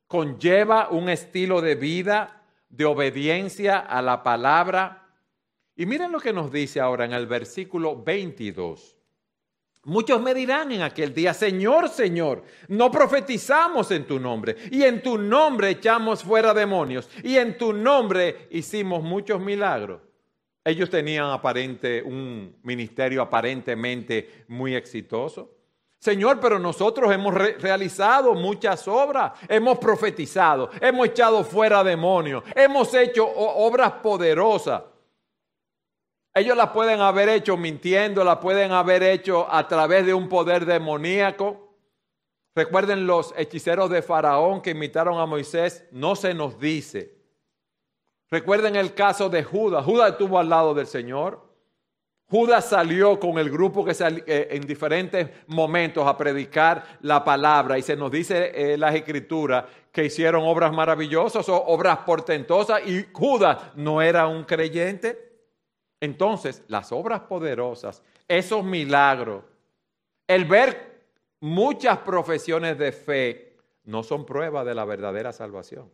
conlleva 0.08 0.88
un 0.88 1.10
estilo 1.10 1.60
de 1.60 1.76
vida 1.76 2.37
de 2.68 2.84
obediencia 2.84 3.78
a 3.78 4.02
la 4.02 4.22
palabra. 4.22 5.08
Y 5.76 5.86
miren 5.86 6.12
lo 6.12 6.20
que 6.20 6.32
nos 6.32 6.50
dice 6.50 6.80
ahora 6.80 7.04
en 7.04 7.12
el 7.12 7.26
versículo 7.26 8.02
22. 8.02 8.96
Muchos 9.84 10.20
me 10.20 10.34
dirán 10.34 10.72
en 10.72 10.82
aquel 10.82 11.14
día, 11.14 11.32
Señor, 11.32 11.88
Señor, 11.88 12.42
no 12.68 12.90
profetizamos 12.90 13.90
en 13.90 14.06
tu 14.06 14.18
nombre, 14.18 14.56
y 14.70 14.82
en 14.82 15.02
tu 15.02 15.16
nombre 15.16 15.70
echamos 15.70 16.22
fuera 16.22 16.52
demonios, 16.52 17.08
y 17.22 17.36
en 17.36 17.56
tu 17.56 17.72
nombre 17.72 18.48
hicimos 18.50 19.02
muchos 19.02 19.40
milagros. 19.40 20.02
Ellos 20.64 20.90
tenían 20.90 21.30
aparente, 21.30 22.02
un 22.02 22.58
ministerio 22.64 23.22
aparentemente 23.22 24.44
muy 24.48 24.74
exitoso. 24.74 25.57
Señor, 25.98 26.38
pero 26.40 26.58
nosotros 26.58 27.12
hemos 27.12 27.34
realizado 27.34 28.34
muchas 28.34 28.86
obras, 28.86 29.32
hemos 29.48 29.78
profetizado, 29.78 30.70
hemos 30.80 31.08
echado 31.08 31.42
fuera 31.42 31.82
demonios, 31.82 32.44
hemos 32.54 32.94
hecho 32.94 33.26
obras 33.26 33.92
poderosas. 33.94 34.82
Ellos 36.34 36.56
las 36.56 36.70
pueden 36.70 37.00
haber 37.00 37.28
hecho 37.28 37.56
mintiendo, 37.56 38.22
las 38.22 38.38
pueden 38.38 38.70
haber 38.70 39.02
hecho 39.02 39.52
a 39.52 39.66
través 39.66 40.06
de 40.06 40.14
un 40.14 40.28
poder 40.28 40.66
demoníaco. 40.66 41.74
Recuerden 42.54 43.06
los 43.06 43.34
hechiceros 43.36 43.90
de 43.90 44.02
Faraón 44.02 44.60
que 44.62 44.70
imitaron 44.70 45.18
a 45.18 45.26
Moisés, 45.26 45.86
no 45.90 46.14
se 46.14 46.32
nos 46.34 46.60
dice 46.60 47.18
Recuerden 48.30 48.76
el 48.76 48.94
caso 48.94 49.30
de 49.30 49.42
Judas. 49.42 49.84
Judas 49.84 50.12
estuvo 50.12 50.38
al 50.38 50.50
lado 50.50 50.74
del 50.74 50.86
Señor. 50.86 51.47
Judas 52.30 52.68
salió 52.68 53.18
con 53.18 53.38
el 53.38 53.48
grupo 53.48 53.82
que 53.82 53.94
salió 53.94 54.22
eh, 54.26 54.48
en 54.50 54.66
diferentes 54.66 55.30
momentos 55.46 56.06
a 56.06 56.16
predicar 56.16 56.98
la 57.00 57.24
palabra 57.24 57.78
y 57.78 57.82
se 57.82 57.96
nos 57.96 58.10
dice 58.10 58.52
eh, 58.54 58.76
las 58.76 58.94
escrituras 58.94 59.64
que 59.90 60.04
hicieron 60.04 60.42
obras 60.44 60.70
maravillosas 60.72 61.48
o 61.48 61.56
obras 61.56 62.00
portentosas 62.00 62.86
y 62.86 63.06
Judas 63.12 63.74
no 63.76 64.02
era 64.02 64.26
un 64.26 64.44
creyente. 64.44 65.26
Entonces, 66.00 66.62
las 66.68 66.92
obras 66.92 67.20
poderosas, 67.20 68.02
esos 68.28 68.62
milagros, 68.62 69.42
el 70.26 70.44
ver 70.44 71.00
muchas 71.40 71.98
profesiones 71.98 72.76
de 72.76 72.92
fe, 72.92 73.56
no 73.84 74.02
son 74.02 74.26
prueba 74.26 74.64
de 74.64 74.74
la 74.74 74.84
verdadera 74.84 75.32
salvación. 75.32 75.90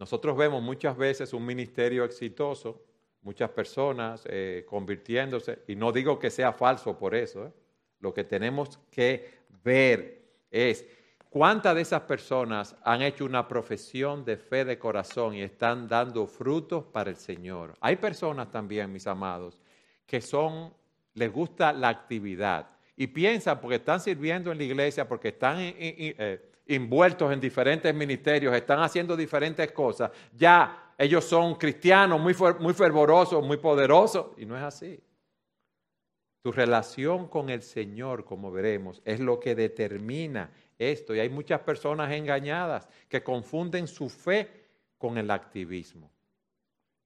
Nosotros 0.00 0.36
vemos 0.36 0.60
muchas 0.62 0.96
veces 0.96 1.32
un 1.32 1.46
ministerio 1.46 2.04
exitoso, 2.04 2.82
muchas 3.26 3.50
personas 3.50 4.22
eh, 4.30 4.64
convirtiéndose, 4.68 5.58
y 5.66 5.74
no 5.74 5.90
digo 5.90 6.16
que 6.16 6.30
sea 6.30 6.52
falso 6.52 6.96
por 6.96 7.12
eso, 7.12 7.46
¿eh? 7.46 7.52
lo 7.98 8.14
que 8.14 8.22
tenemos 8.22 8.78
que 8.88 9.40
ver 9.64 10.22
es 10.48 10.86
cuántas 11.28 11.74
de 11.74 11.80
esas 11.80 12.02
personas 12.02 12.76
han 12.84 13.02
hecho 13.02 13.24
una 13.24 13.48
profesión 13.48 14.24
de 14.24 14.36
fe 14.36 14.64
de 14.64 14.78
corazón 14.78 15.34
y 15.34 15.42
están 15.42 15.88
dando 15.88 16.28
frutos 16.28 16.84
para 16.84 17.10
el 17.10 17.16
Señor. 17.16 17.74
Hay 17.80 17.96
personas 17.96 18.48
también, 18.52 18.92
mis 18.92 19.08
amados, 19.08 19.58
que 20.06 20.20
son, 20.20 20.72
les 21.14 21.32
gusta 21.32 21.72
la 21.72 21.88
actividad 21.88 22.68
y 22.96 23.08
piensan 23.08 23.60
porque 23.60 23.76
están 23.76 23.98
sirviendo 23.98 24.52
en 24.52 24.58
la 24.58 24.64
iglesia, 24.64 25.08
porque 25.08 25.28
están... 25.28 25.56
Eh, 25.58 26.52
envueltos 26.66 27.32
en 27.32 27.40
diferentes 27.40 27.94
ministerios, 27.94 28.54
están 28.54 28.80
haciendo 28.80 29.16
diferentes 29.16 29.70
cosas, 29.72 30.10
ya 30.32 30.92
ellos 30.98 31.24
son 31.24 31.54
cristianos 31.54 32.20
muy, 32.20 32.34
muy 32.60 32.74
fervorosos, 32.74 33.44
muy 33.44 33.58
poderosos, 33.58 34.28
y 34.36 34.46
no 34.46 34.56
es 34.56 34.62
así. 34.62 35.00
Tu 36.42 36.52
relación 36.52 37.28
con 37.28 37.50
el 37.50 37.62
Señor, 37.62 38.24
como 38.24 38.50
veremos, 38.50 39.02
es 39.04 39.20
lo 39.20 39.38
que 39.40 39.54
determina 39.54 40.50
esto. 40.78 41.14
Y 41.14 41.20
hay 41.20 41.28
muchas 41.28 41.60
personas 41.60 42.12
engañadas 42.12 42.88
que 43.08 43.22
confunden 43.22 43.88
su 43.88 44.08
fe 44.08 44.48
con 44.96 45.18
el 45.18 45.30
activismo. 45.30 46.10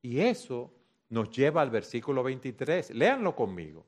Y 0.03 0.21
eso 0.21 0.73
nos 1.09 1.31
lleva 1.31 1.63
al 1.63 1.71
versículo 1.71 2.23
23. 2.23 2.91
Léanlo 2.91 3.35
conmigo. 3.35 3.87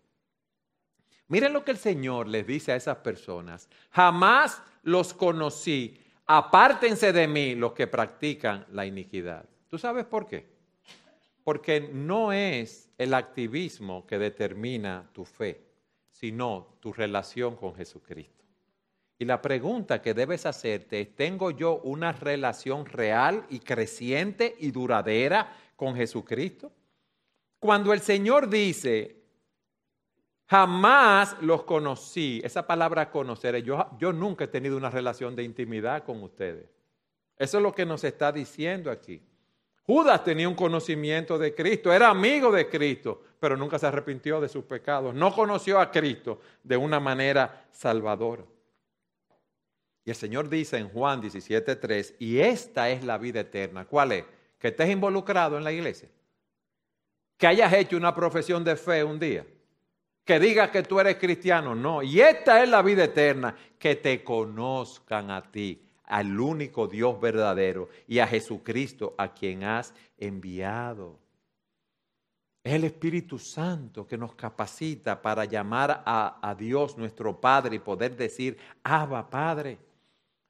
Miren 1.28 1.52
lo 1.52 1.64
que 1.64 1.70
el 1.70 1.78
Señor 1.78 2.28
les 2.28 2.46
dice 2.46 2.72
a 2.72 2.76
esas 2.76 2.98
personas. 2.98 3.68
Jamás 3.90 4.62
los 4.82 5.14
conocí. 5.14 5.98
Apártense 6.26 7.12
de 7.12 7.26
mí 7.26 7.54
los 7.54 7.72
que 7.72 7.86
practican 7.86 8.66
la 8.72 8.86
iniquidad. 8.86 9.44
¿Tú 9.68 9.78
sabes 9.78 10.04
por 10.04 10.26
qué? 10.26 10.46
Porque 11.44 11.80
no 11.80 12.32
es 12.32 12.90
el 12.98 13.14
activismo 13.14 14.06
que 14.06 14.18
determina 14.18 15.08
tu 15.12 15.24
fe, 15.24 15.60
sino 16.10 16.76
tu 16.80 16.92
relación 16.92 17.56
con 17.56 17.74
Jesucristo. 17.74 18.44
Y 19.18 19.24
la 19.24 19.40
pregunta 19.40 20.02
que 20.02 20.14
debes 20.14 20.46
hacerte 20.46 21.00
es, 21.00 21.14
¿tengo 21.14 21.52
yo 21.52 21.76
una 21.84 22.12
relación 22.12 22.86
real 22.86 23.46
y 23.50 23.60
creciente 23.60 24.54
y 24.58 24.70
duradera 24.72 25.56
con 25.76 25.94
Jesucristo? 25.94 26.72
Cuando 27.60 27.92
el 27.92 28.00
Señor 28.00 28.48
dice, 28.48 29.21
Jamás 30.52 31.34
los 31.40 31.62
conocí. 31.62 32.42
Esa 32.44 32.66
palabra 32.66 33.10
conocer, 33.10 33.62
yo, 33.62 34.12
nunca 34.12 34.44
he 34.44 34.48
tenido 34.48 34.76
una 34.76 34.90
relación 34.90 35.34
de 35.34 35.44
intimidad 35.44 36.04
con 36.04 36.22
ustedes. 36.22 36.68
Eso 37.38 37.56
es 37.56 37.62
lo 37.62 37.74
que 37.74 37.86
nos 37.86 38.04
está 38.04 38.30
diciendo 38.30 38.90
aquí. 38.90 39.22
Judas 39.86 40.22
tenía 40.22 40.46
un 40.46 40.54
conocimiento 40.54 41.38
de 41.38 41.54
Cristo, 41.54 41.90
era 41.90 42.10
amigo 42.10 42.52
de 42.52 42.68
Cristo, 42.68 43.22
pero 43.40 43.56
nunca 43.56 43.78
se 43.78 43.86
arrepintió 43.86 44.42
de 44.42 44.48
sus 44.50 44.64
pecados. 44.64 45.14
No 45.14 45.34
conoció 45.34 45.80
a 45.80 45.90
Cristo 45.90 46.38
de 46.62 46.76
una 46.76 47.00
manera 47.00 47.64
salvadora. 47.70 48.44
Y 50.04 50.10
el 50.10 50.16
Señor 50.16 50.50
dice 50.50 50.76
en 50.76 50.90
Juan 50.90 51.22
17:3, 51.22 52.16
y 52.18 52.40
esta 52.40 52.90
es 52.90 53.02
la 53.04 53.16
vida 53.16 53.40
eterna. 53.40 53.86
¿Cuál 53.86 54.12
es? 54.12 54.26
Que 54.58 54.68
estés 54.68 54.90
involucrado 54.90 55.56
en 55.56 55.64
la 55.64 55.72
iglesia. 55.72 56.10
Que 57.38 57.46
hayas 57.46 57.72
hecho 57.72 57.96
una 57.96 58.14
profesión 58.14 58.62
de 58.62 58.76
fe 58.76 59.02
un 59.02 59.18
día 59.18 59.46
que 60.24 60.38
digas 60.38 60.70
que 60.70 60.82
tú 60.82 61.00
eres 61.00 61.16
cristiano, 61.16 61.74
no. 61.74 62.02
Y 62.02 62.20
esta 62.20 62.62
es 62.62 62.68
la 62.68 62.82
vida 62.82 63.04
eterna, 63.04 63.54
que 63.78 63.96
te 63.96 64.22
conozcan 64.22 65.30
a 65.30 65.42
ti, 65.42 65.82
al 66.04 66.38
único 66.38 66.86
Dios 66.86 67.20
verdadero 67.20 67.88
y 68.06 68.20
a 68.20 68.26
Jesucristo 68.26 69.14
a 69.18 69.32
quien 69.32 69.64
has 69.64 69.94
enviado. 70.18 71.18
Es 72.62 72.74
el 72.74 72.84
Espíritu 72.84 73.40
Santo 73.40 74.06
que 74.06 74.16
nos 74.16 74.36
capacita 74.36 75.20
para 75.20 75.44
llamar 75.44 76.02
a, 76.06 76.38
a 76.40 76.54
Dios 76.54 76.96
nuestro 76.96 77.40
Padre 77.40 77.76
y 77.76 77.80
poder 77.80 78.16
decir, 78.16 78.56
Abba 78.84 79.28
Padre. 79.28 79.78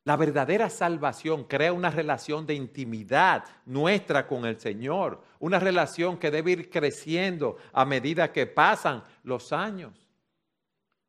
La 0.04 0.16
verdadera 0.16 0.68
salvación 0.68 1.44
crea 1.44 1.72
una 1.72 1.88
relación 1.88 2.44
de 2.44 2.54
intimidad 2.54 3.44
nuestra 3.64 4.26
con 4.26 4.44
el 4.44 4.58
Señor, 4.58 5.22
una 5.38 5.60
relación 5.60 6.18
que 6.18 6.32
debe 6.32 6.50
ir 6.50 6.70
creciendo 6.70 7.56
a 7.72 7.84
medida 7.84 8.32
que 8.32 8.48
pasan 8.48 9.04
los 9.22 9.52
años. 9.52 10.08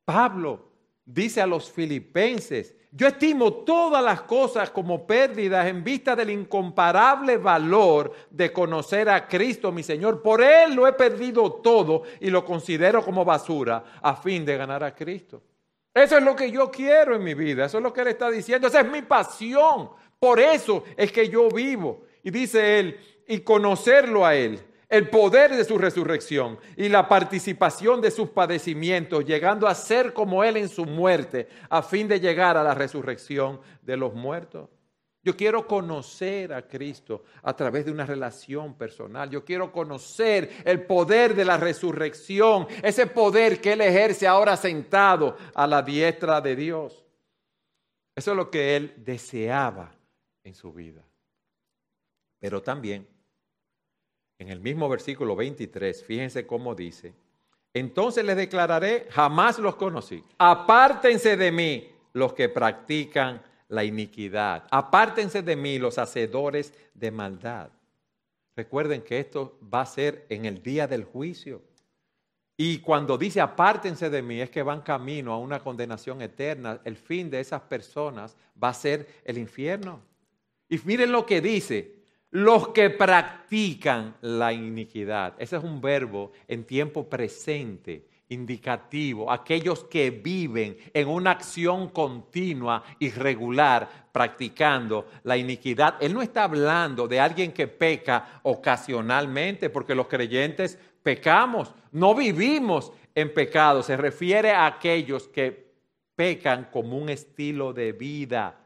Pablo 0.05 0.71
dice 1.05 1.41
a 1.41 1.47
los 1.47 1.71
filipenses, 1.71 2.75
yo 2.91 3.07
estimo 3.07 3.51
todas 3.51 4.03
las 4.03 4.21
cosas 4.21 4.69
como 4.69 5.07
pérdidas 5.07 5.65
en 5.65 5.83
vista 5.83 6.15
del 6.15 6.29
incomparable 6.29 7.37
valor 7.37 8.13
de 8.29 8.53
conocer 8.53 9.09
a 9.09 9.27
Cristo 9.27 9.71
mi 9.71 9.81
Señor. 9.81 10.21
Por 10.21 10.43
Él 10.43 10.75
lo 10.75 10.87
he 10.87 10.93
perdido 10.93 11.53
todo 11.53 12.03
y 12.19 12.29
lo 12.29 12.45
considero 12.45 13.03
como 13.03 13.25
basura 13.25 13.83
a 13.99 14.15
fin 14.15 14.45
de 14.45 14.57
ganar 14.57 14.83
a 14.83 14.93
Cristo. 14.93 15.41
Eso 15.91 16.17
es 16.17 16.23
lo 16.23 16.35
que 16.35 16.51
yo 16.51 16.69
quiero 16.69 17.15
en 17.15 17.23
mi 17.23 17.33
vida, 17.33 17.65
eso 17.65 17.77
es 17.77 17.83
lo 17.83 17.93
que 17.93 18.01
Él 18.01 18.07
está 18.07 18.29
diciendo, 18.29 18.67
esa 18.67 18.81
es 18.81 18.91
mi 18.91 19.01
pasión, 19.03 19.89
por 20.19 20.39
eso 20.39 20.83
es 20.95 21.11
que 21.11 21.29
yo 21.29 21.49
vivo. 21.49 22.05
Y 22.23 22.31
dice 22.31 22.79
Él, 22.79 22.99
y 23.27 23.39
conocerlo 23.39 24.25
a 24.25 24.35
Él, 24.35 24.59
el 24.93 25.09
poder 25.09 25.55
de 25.55 25.65
su 25.65 25.79
resurrección 25.79 26.59
y 26.77 26.87
la 26.87 27.09
participación 27.09 27.99
de 27.99 28.11
sus 28.11 28.29
padecimientos, 28.29 29.25
llegando 29.25 29.67
a 29.67 29.73
ser 29.73 30.13
como 30.13 30.43
Él 30.43 30.55
en 30.55 30.69
su 30.69 30.85
muerte, 30.85 31.47
a 31.67 31.81
fin 31.81 32.07
de 32.07 32.19
llegar 32.19 32.57
a 32.57 32.63
la 32.63 32.75
resurrección 32.75 33.59
de 33.81 33.97
los 33.97 34.13
muertos. 34.13 34.69
Yo 35.23 35.35
quiero 35.35 35.65
conocer 35.65 36.53
a 36.53 36.67
Cristo 36.67 37.23
a 37.41 37.55
través 37.55 37.85
de 37.85 37.91
una 37.91 38.05
relación 38.05 38.75
personal. 38.75 39.31
Yo 39.31 39.43
quiero 39.43 39.71
conocer 39.71 40.61
el 40.63 40.85
poder 40.85 41.33
de 41.33 41.45
la 41.45 41.57
resurrección, 41.57 42.67
ese 42.83 43.07
poder 43.07 43.59
que 43.59 43.73
Él 43.73 43.81
ejerce 43.81 44.27
ahora 44.27 44.55
sentado 44.55 45.37
a 45.55 45.65
la 45.65 45.81
diestra 45.81 46.39
de 46.39 46.55
Dios. 46.55 47.03
Eso 48.15 48.29
es 48.29 48.37
lo 48.37 48.51
que 48.51 48.75
Él 48.75 48.93
deseaba 48.97 49.95
en 50.43 50.53
su 50.53 50.71
vida. 50.71 51.03
Pero 52.37 52.61
también, 52.61 53.07
en 54.43 54.49
el 54.49 54.59
mismo 54.59 54.89
versículo 54.89 55.37
23, 55.37 56.03
fíjense 56.03 56.45
cómo 56.45 56.75
dice, 56.75 57.13
entonces 57.73 58.25
les 58.25 58.35
declararé, 58.35 59.07
jamás 59.09 59.57
los 59.57 59.75
conocí. 59.75 60.21
Apártense 60.37 61.37
de 61.37 61.49
mí 61.49 61.89
los 62.11 62.33
que 62.33 62.49
practican 62.49 63.41
la 63.69 63.85
iniquidad. 63.85 64.67
Apártense 64.69 65.41
de 65.41 65.55
mí 65.55 65.79
los 65.79 65.97
hacedores 65.97 66.73
de 66.93 67.09
maldad. 67.09 67.69
Recuerden 68.55 69.01
que 69.01 69.19
esto 69.19 69.57
va 69.73 69.81
a 69.81 69.85
ser 69.85 70.25
en 70.27 70.43
el 70.43 70.61
día 70.61 70.87
del 70.87 71.05
juicio. 71.05 71.61
Y 72.57 72.79
cuando 72.79 73.17
dice 73.17 73.39
apártense 73.39 74.09
de 74.09 74.21
mí 74.21 74.41
es 74.41 74.49
que 74.49 74.61
van 74.61 74.81
camino 74.81 75.31
a 75.31 75.39
una 75.39 75.61
condenación 75.61 76.21
eterna. 76.21 76.81
El 76.83 76.97
fin 76.97 77.29
de 77.29 77.39
esas 77.39 77.61
personas 77.61 78.35
va 78.61 78.69
a 78.69 78.73
ser 78.73 79.07
el 79.23 79.37
infierno. 79.37 80.01
Y 80.67 80.77
miren 80.83 81.13
lo 81.13 81.25
que 81.25 81.39
dice, 81.39 82.02
los 82.33 82.69
que 82.69 82.89
practican 82.89 84.15
la 84.21 84.51
iniquidad. 84.51 85.35
Ese 85.37 85.57
es 85.57 85.63
un 85.63 85.79
verbo 85.79 86.31
en 86.47 86.63
tiempo 86.63 87.07
presente 87.07 88.07
indicativo, 88.29 89.31
aquellos 89.31 89.83
que 89.83 90.09
viven 90.09 90.75
en 90.95 91.07
una 91.09 91.29
acción 91.29 91.89
continua 91.89 92.83
y 92.97 93.11
regular 93.11 94.07
practicando 94.11 95.09
la 95.23 95.37
iniquidad. 95.37 95.97
Él 96.01 96.15
no 96.15 96.23
está 96.23 96.45
hablando 96.45 97.07
de 97.07 97.19
alguien 97.19 97.51
que 97.51 97.67
peca 97.67 98.39
ocasionalmente, 98.41 99.69
porque 99.69 99.93
los 99.93 100.07
creyentes 100.07 100.79
pecamos, 101.03 101.75
no 101.91 102.15
vivimos 102.15 102.91
en 103.13 103.31
pecado. 103.31 103.83
Se 103.83 103.95
refiere 103.95 104.49
a 104.49 104.65
aquellos 104.65 105.27
que 105.27 105.71
pecan 106.15 106.67
como 106.71 106.97
un 106.97 107.09
estilo 107.09 107.73
de 107.73 107.91
vida 107.91 108.59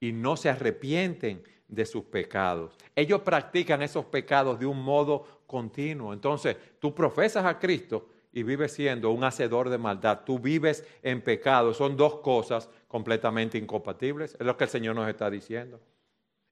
y 0.00 0.10
no 0.10 0.36
se 0.36 0.48
arrepienten 0.48 1.44
de 1.68 1.84
sus 1.84 2.04
pecados. 2.04 2.76
Ellos 2.94 3.20
practican 3.22 3.82
esos 3.82 4.04
pecados 4.06 4.58
de 4.58 4.66
un 4.66 4.82
modo 4.82 5.26
continuo. 5.46 6.12
Entonces, 6.12 6.56
tú 6.78 6.94
profesas 6.94 7.44
a 7.44 7.58
Cristo, 7.58 8.08
y 8.36 8.42
vives 8.42 8.74
siendo 8.74 9.12
un 9.12 9.24
hacedor 9.24 9.70
de 9.70 9.78
maldad, 9.78 10.20
tú 10.26 10.38
vives 10.38 10.84
en 11.02 11.22
pecado, 11.22 11.72
son 11.72 11.96
dos 11.96 12.16
cosas 12.16 12.68
completamente 12.86 13.56
incompatibles. 13.56 14.36
Es 14.38 14.44
lo 14.44 14.58
que 14.58 14.64
el 14.64 14.70
Señor 14.70 14.94
nos 14.94 15.08
está 15.08 15.30
diciendo. 15.30 15.80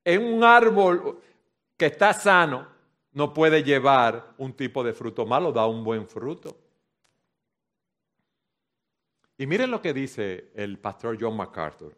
En 0.02 0.25
un 0.25 0.42
árbol 0.42 1.21
que 1.76 1.85
está 1.85 2.14
sano 2.14 2.66
no 3.12 3.35
puede 3.35 3.62
llevar 3.62 4.33
un 4.38 4.54
tipo 4.54 4.83
de 4.83 4.94
fruto 4.94 5.26
malo, 5.26 5.52
da 5.52 5.66
un 5.66 5.85
buen 5.85 6.09
fruto. 6.09 6.56
Y 9.37 9.47
miren 9.47 9.71
lo 9.71 9.83
que 9.83 9.92
dice 9.92 10.52
el 10.54 10.78
pastor 10.78 11.18
John 11.21 11.37
MacArthur. 11.37 11.94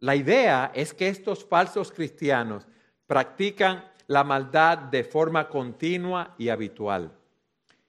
La 0.00 0.14
idea 0.14 0.70
es 0.74 0.94
que 0.94 1.08
estos 1.08 1.44
falsos 1.44 1.90
cristianos 1.90 2.66
practican 3.06 3.84
la 4.06 4.24
maldad 4.24 4.78
de 4.78 5.04
forma 5.04 5.48
continua 5.48 6.34
y 6.38 6.48
habitual. 6.48 7.12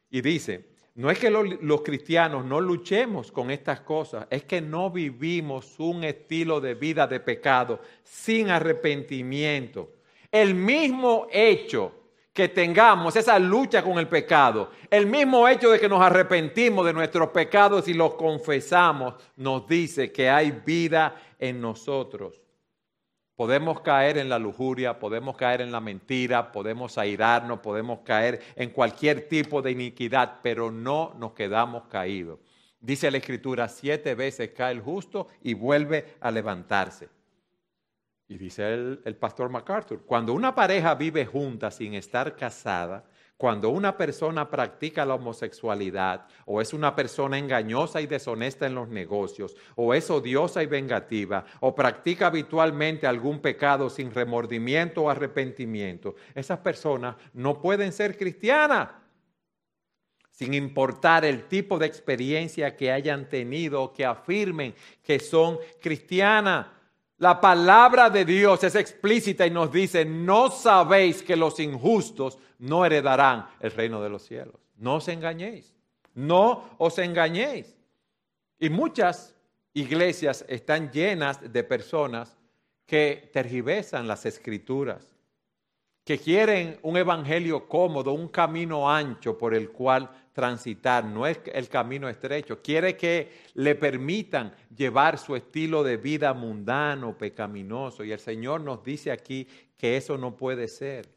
Y 0.10 0.22
dice, 0.22 0.70
no 0.96 1.10
es 1.10 1.20
que 1.20 1.30
los, 1.30 1.82
cristianos 1.82 2.44
no 2.44 2.60
luchemos 2.60 3.32
con 3.32 3.52
estas 3.52 3.82
cosas, 3.82 4.28
es 4.30 4.44
que 4.44 4.60
no 4.60 4.90
vivimos 4.90 5.80
un 5.80 6.04
estilo 6.04 6.60
de 6.60 6.74
vida 6.74 7.08
de 7.08 7.20
pecado 7.20 7.80
sin 8.04 8.50
arrepentimiento. 8.50 9.94
El 10.32 10.56
mismo 10.56 11.28
hecho 11.32 11.94
que 12.40 12.48
tengamos 12.48 13.18
esa 13.18 13.38
lucha 13.38 13.84
con 13.84 14.00
el 14.00 14.08
pecado, 14.08 14.72
el 14.90 15.08
mismo 15.08 15.46
hecho 15.46 15.72
de 15.72 15.78
que 15.78 15.90
nos 15.90 16.02
arrepentimos 16.02 16.86
de 16.86 16.94
nuestros 16.94 17.32
pecados 17.32 17.90
y 17.90 17.94
los 17.94 18.14
confesamos, 18.14 19.16
nos 19.36 19.68
dice 19.68 20.14
que 20.14 20.30
hay 20.30 20.52
vida 20.52 21.22
en 21.38 21.60
nosotros. 21.60 22.42
Podemos 23.36 23.82
caer 23.82 24.18
en 24.18 24.30
la 24.30 24.40
lujuria, 24.40 24.98
podemos 25.00 25.36
caer 25.36 25.60
en 25.60 25.74
la 25.74 25.82
mentira, 25.82 26.54
podemos 26.54 26.98
airarnos, 26.98 27.60
podemos 27.60 28.00
caer 28.06 28.40
en 28.56 28.70
cualquier 28.70 29.28
tipo 29.28 29.62
de 29.62 29.72
iniquidad, 29.72 30.40
pero 30.42 30.72
no 30.72 31.14
nos 31.20 31.34
quedamos 31.34 31.88
caídos. 31.88 32.40
Dice 32.80 33.12
la 33.12 33.18
Escritura, 33.18 33.68
siete 33.68 34.16
veces 34.16 34.52
cae 34.56 34.72
el 34.72 34.80
justo 34.80 35.28
y 35.44 35.56
vuelve 35.56 36.16
a 36.22 36.32
levantarse. 36.32 37.10
Y 38.30 38.38
dice 38.38 38.74
el, 38.74 39.02
el 39.04 39.16
pastor 39.16 39.50
MacArthur, 39.50 40.04
cuando 40.06 40.34
una 40.34 40.56
pareja 40.56 40.96
vive 40.96 41.26
junta 41.26 41.72
sin 41.72 41.96
estar 41.96 42.36
casada, 42.36 43.04
cuando 43.40 43.70
una 43.70 43.98
persona 43.98 44.50
practica 44.50 45.06
la 45.06 45.16
homosexualidad 45.16 46.28
o 46.46 46.60
es 46.60 46.74
una 46.74 46.94
persona 46.94 47.40
engañosa 47.40 48.02
y 48.02 48.06
deshonesta 48.06 48.68
en 48.68 48.76
los 48.76 48.90
negocios 48.90 49.56
o 49.76 49.94
es 49.94 50.12
odiosa 50.12 50.62
y 50.62 50.66
vengativa 50.66 51.46
o 51.62 51.74
practica 51.74 52.28
habitualmente 52.28 53.08
algún 53.08 53.40
pecado 53.40 53.90
sin 53.90 54.14
remordimiento 54.14 55.04
o 55.04 55.10
arrepentimiento, 55.10 56.16
esas 56.36 56.60
personas 56.60 57.16
no 57.34 57.62
pueden 57.62 57.94
ser 57.94 58.18
cristianas 58.18 58.90
sin 60.32 60.54
importar 60.54 61.26
el 61.26 61.48
tipo 61.48 61.80
de 61.80 61.86
experiencia 61.86 62.76
que 62.76 62.92
hayan 62.92 63.28
tenido 63.28 63.84
o 63.84 63.94
que 63.94 64.06
afirmen 64.06 64.74
que 65.04 65.20
son 65.20 65.58
cristianas. 65.82 66.68
La 67.20 67.42
palabra 67.42 68.10
de 68.10 68.24
Dios 68.24 68.64
es 68.64 68.76
explícita 68.76 69.46
y 69.46 69.52
nos 69.52 69.72
dice, 69.72 70.06
no 70.06 70.50
sabéis 70.50 71.22
que 71.22 71.36
los 71.36 71.60
injustos 71.60 72.40
no 72.60 72.86
heredarán 72.86 73.46
el 73.60 73.72
reino 73.72 74.02
de 74.02 74.10
los 74.10 74.24
cielos. 74.24 74.56
No 74.78 74.96
os 74.96 75.08
engañéis, 75.10 75.76
no 76.14 76.70
os 76.78 76.98
engañéis. 76.98 77.76
Y 78.58 78.70
muchas 78.70 79.36
iglesias 79.74 80.46
están 80.48 80.92
llenas 80.92 81.52
de 81.52 81.64
personas 81.66 82.38
que 82.86 83.30
tergiversan 83.34 84.08
las 84.08 84.26
escrituras, 84.26 85.14
que 86.04 86.18
quieren 86.18 86.80
un 86.82 86.98
evangelio 86.98 87.68
cómodo, 87.68 88.14
un 88.14 88.30
camino 88.30 88.90
ancho 88.90 89.38
por 89.38 89.54
el 89.54 89.70
cual 89.70 90.10
transitar, 90.34 91.04
no 91.06 91.28
es 91.28 91.40
el 91.54 91.68
camino 91.68 92.08
estrecho, 92.10 92.62
quiere 92.62 92.96
que 92.96 93.32
le 93.56 93.76
permitan 93.76 94.56
llevar 94.76 95.18
su 95.18 95.36
estilo 95.36 95.84
de 95.84 95.98
vida 95.98 96.34
mundano, 96.34 97.18
pecaminoso. 97.18 98.04
Y 98.04 98.12
el 98.12 98.20
Señor 98.20 98.62
nos 98.62 98.84
dice 98.84 99.12
aquí 99.12 99.48
que 99.78 99.98
eso 99.98 100.18
no 100.18 100.36
puede 100.36 100.68
ser. 100.68 101.10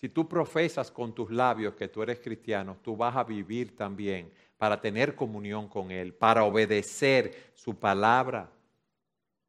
Si 0.00 0.08
tú 0.08 0.28
profesas 0.28 0.90
con 0.90 1.14
tus 1.14 1.30
labios 1.30 1.74
que 1.74 1.88
tú 1.88 2.02
eres 2.02 2.20
cristiano, 2.20 2.76
tú 2.82 2.96
vas 2.96 3.16
a 3.16 3.24
vivir 3.24 3.76
también 3.76 4.30
para 4.56 4.80
tener 4.80 5.14
comunión 5.14 5.68
con 5.68 5.90
Él, 5.90 6.12
para 6.14 6.44
obedecer 6.44 7.52
su 7.54 7.74
palabra. 7.74 8.50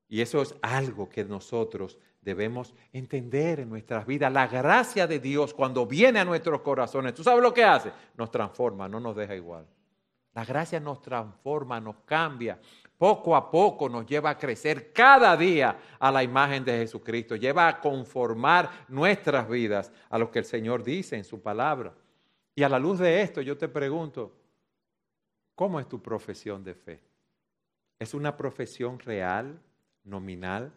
Y 0.08 0.22
eso 0.22 0.42
es 0.42 0.56
algo 0.62 1.10
que 1.10 1.24
nosotros 1.24 1.98
debemos 2.26 2.74
entender 2.92 3.60
en 3.62 3.70
nuestras 3.70 4.06
vidas. 4.06 4.34
La 4.34 4.48
gracia 4.48 5.06
de 5.06 5.20
Dios 5.20 5.54
cuando 5.54 5.86
viene 5.86 6.20
a 6.20 6.26
nuestros 6.26 6.62
corazones, 6.62 7.14
¿tú 7.14 7.24
sabes 7.24 7.44
lo 7.44 7.54
que 7.54 7.64
hace? 7.64 7.92
Nos 8.18 8.32
transforma, 8.32 8.90
no 8.90 9.00
nos 9.00 9.16
deja 9.16 9.36
igual. 9.36 9.66
La 10.34 10.44
gracia 10.44 10.80
nos 10.80 11.02
transforma, 11.02 11.80
nos 11.80 11.98
cambia. 12.04 12.60
Poco 12.98 13.36
a 13.36 13.50
poco 13.52 13.88
nos 13.88 14.08
lleva 14.08 14.32
a 14.32 14.38
crecer 14.38 14.92
cada 14.92 15.38
día 15.38 15.80
a 16.00 16.12
la 16.12 16.24
imagen 16.24 16.66
de 16.66 16.80
Jesucristo. 16.80 17.36
Lleva 17.36 17.68
a 17.68 17.80
conformar 17.80 18.86
nuestras 18.88 19.48
vidas 19.48 19.92
a 20.10 20.18
lo 20.18 20.32
que 20.32 20.40
el 20.40 20.46
Señor 20.46 20.84
dice 20.84 21.16
en 21.16 21.24
su 21.24 21.42
palabra. 21.42 21.94
Y 22.56 22.64
a 22.64 22.70
la 22.70 22.80
luz 22.80 23.00
de 23.00 23.22
esto 23.22 23.42
yo 23.42 23.56
te 23.56 23.68
pregunto, 23.68 24.36
¿cómo 25.54 25.80
es 25.80 25.88
tu 25.88 26.02
profesión 26.02 26.64
de 26.64 26.74
fe? 26.74 27.02
¿Es 28.00 28.16
una 28.16 28.36
profesión 28.36 28.98
real, 28.98 29.62
nominal? 30.04 30.74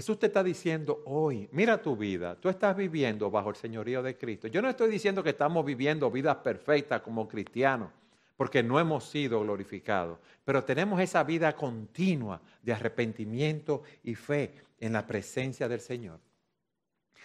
Jesús 0.00 0.18
te 0.18 0.28
está 0.28 0.42
diciendo 0.42 1.02
hoy, 1.04 1.46
mira 1.52 1.82
tu 1.82 1.94
vida, 1.94 2.34
tú 2.34 2.48
estás 2.48 2.74
viviendo 2.74 3.30
bajo 3.30 3.50
el 3.50 3.56
señorío 3.56 4.02
de 4.02 4.16
Cristo. 4.16 4.48
Yo 4.48 4.62
no 4.62 4.70
estoy 4.70 4.90
diciendo 4.90 5.22
que 5.22 5.28
estamos 5.28 5.62
viviendo 5.62 6.10
vidas 6.10 6.36
perfectas 6.36 7.02
como 7.02 7.28
cristianos, 7.28 7.90
porque 8.34 8.62
no 8.62 8.80
hemos 8.80 9.04
sido 9.04 9.42
glorificados, 9.42 10.18
pero 10.42 10.64
tenemos 10.64 11.02
esa 11.02 11.22
vida 11.22 11.54
continua 11.54 12.40
de 12.62 12.72
arrepentimiento 12.72 13.82
y 14.02 14.14
fe 14.14 14.54
en 14.78 14.94
la 14.94 15.06
presencia 15.06 15.68
del 15.68 15.80
Señor. 15.80 16.18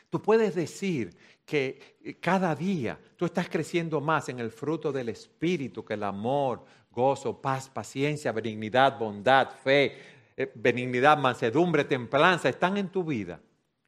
Tú 0.09 0.21
puedes 0.21 0.53
decir 0.53 1.15
que 1.45 2.17
cada 2.19 2.53
día 2.53 2.99
tú 3.15 3.23
estás 3.23 3.47
creciendo 3.47 4.01
más 4.01 4.27
en 4.27 4.39
el 4.39 4.51
fruto 4.51 4.91
del 4.91 5.07
Espíritu, 5.07 5.85
que 5.85 5.93
el 5.93 6.03
amor, 6.03 6.65
gozo, 6.91 7.41
paz, 7.41 7.69
paciencia, 7.69 8.31
benignidad, 8.31 8.97
bondad, 8.97 9.49
fe, 9.49 9.85
eh, 9.85 10.14
benignidad, 10.55 11.17
mansedumbre, 11.17 11.85
templanza 11.85 12.49
están 12.49 12.77
en 12.77 12.89
tu 12.89 13.03
vida, 13.03 13.39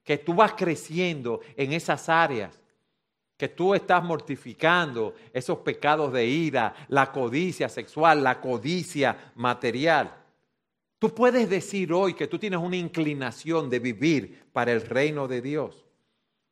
que 0.03 0.17
tú 0.17 0.33
vas 0.33 0.53
creciendo 0.53 1.41
en 1.55 1.73
esas 1.73 2.07
áreas, 2.09 2.59
que 3.35 3.49
tú 3.49 3.75
estás 3.75 4.03
mortificando 4.03 5.13
esos 5.33 5.59
pecados 5.59 6.11
de 6.13 6.25
ira, 6.25 6.73
la 6.87 7.11
codicia 7.11 7.69
sexual, 7.69 8.23
la 8.23 8.39
codicia 8.41 9.31
material. 9.35 10.13
Tú 10.97 11.13
puedes 11.13 11.49
decir 11.49 11.93
hoy 11.93 12.15
que 12.15 12.27
tú 12.27 12.39
tienes 12.39 12.59
una 12.59 12.77
inclinación 12.77 13.69
de 13.69 13.79
vivir 13.79 14.45
para 14.51 14.71
el 14.71 14.81
reino 14.81 15.27
de 15.27 15.41
Dios. 15.41 15.85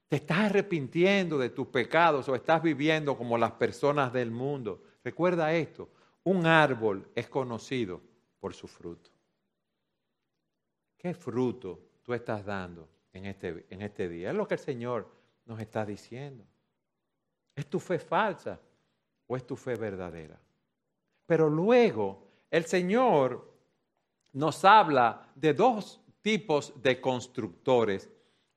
Te 0.07 0.17
estás 0.17 0.39
arrepintiendo 0.39 1.39
de 1.39 1.49
tus 1.49 1.67
pecados 1.67 2.29
o 2.29 2.35
estás 2.35 2.61
viviendo 2.61 3.17
como 3.17 3.39
las 3.39 3.53
personas 3.53 4.13
del 4.13 4.29
mundo. 4.29 4.83
Recuerda 5.03 5.53
esto, 5.53 5.89
un 6.23 6.45
árbol 6.45 7.09
es 7.15 7.27
conocido 7.27 8.01
por 8.39 8.53
su 8.53 8.67
fruto. 8.67 9.14
¿Qué 10.97 11.13
fruto 11.13 11.79
tú 12.03 12.13
estás 12.13 12.45
dando 12.45 12.87
en 13.13 13.25
este, 13.25 13.65
en 13.69 13.81
este 13.81 14.09
día? 14.09 14.29
Es 14.31 14.35
lo 14.35 14.47
que 14.47 14.55
el 14.55 14.59
Señor 14.59 15.09
nos 15.45 15.59
está 15.59 15.85
diciendo. 15.85 16.45
¿Es 17.55 17.67
tu 17.67 17.79
fe 17.79 17.99
falsa 17.99 18.59
o 19.27 19.37
es 19.37 19.45
tu 19.45 19.55
fe 19.55 19.75
verdadera? 19.75 20.39
Pero 21.25 21.49
luego 21.49 22.27
el 22.51 22.65
Señor 22.65 23.53
nos 24.33 24.65
habla 24.65 25.31
de 25.35 25.53
dos 25.53 26.01
tipos 26.21 26.73
de 26.81 26.99
constructores 26.99 28.09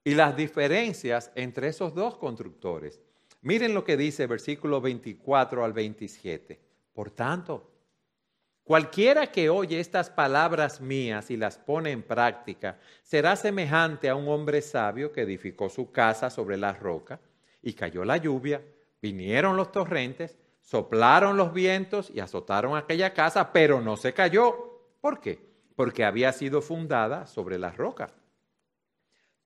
y 0.03 0.14
las 0.14 0.37
diferencias 0.37 1.31
entre 1.35 1.68
esos 1.68 1.94
dos 1.94 2.16
constructores. 2.16 3.01
Miren 3.42 3.74
lo 3.74 3.85
que 3.85 3.96
dice 3.96 4.27
versículo 4.27 4.81
24 4.81 5.64
al 5.64 5.72
27. 5.72 6.59
Por 6.92 7.11
tanto, 7.11 7.70
cualquiera 8.69 9.29
que 9.33 9.49
oye 9.49 9.81
estas 9.81 10.11
palabras 10.11 10.83
mías 10.83 11.31
y 11.31 11.39
las 11.39 11.57
pone 11.57 11.91
en 11.91 12.03
práctica, 12.03 12.79
será 13.03 13.35
semejante 13.35 14.11
a 14.11 14.15
un 14.15 14.29
hombre 14.29 14.61
sabio 14.61 15.11
que 15.11 15.23
edificó 15.23 15.71
su 15.71 15.91
casa 15.91 16.29
sobre 16.29 16.59
la 16.59 16.75
roca 16.75 17.19
y 17.63 17.73
cayó 17.73 18.05
la 18.05 18.19
lluvia, 18.19 18.63
vinieron 19.01 19.57
los 19.57 19.73
torrentes, 19.73 20.37
soplaron 20.61 21.39
los 21.39 21.55
vientos 21.55 22.13
y 22.15 22.21
azotaron 22.21 22.77
aquella 22.77 23.15
casa, 23.15 23.55
pero 23.55 23.81
no 23.81 23.97
se 23.97 24.13
cayó. 24.13 24.83
¿Por 25.01 25.19
qué? 25.19 25.39
Porque 25.75 26.05
había 26.05 26.31
sido 26.35 26.61
fundada 26.61 27.27
sobre 27.27 27.59
la 27.59 27.71
roca. 27.71 28.11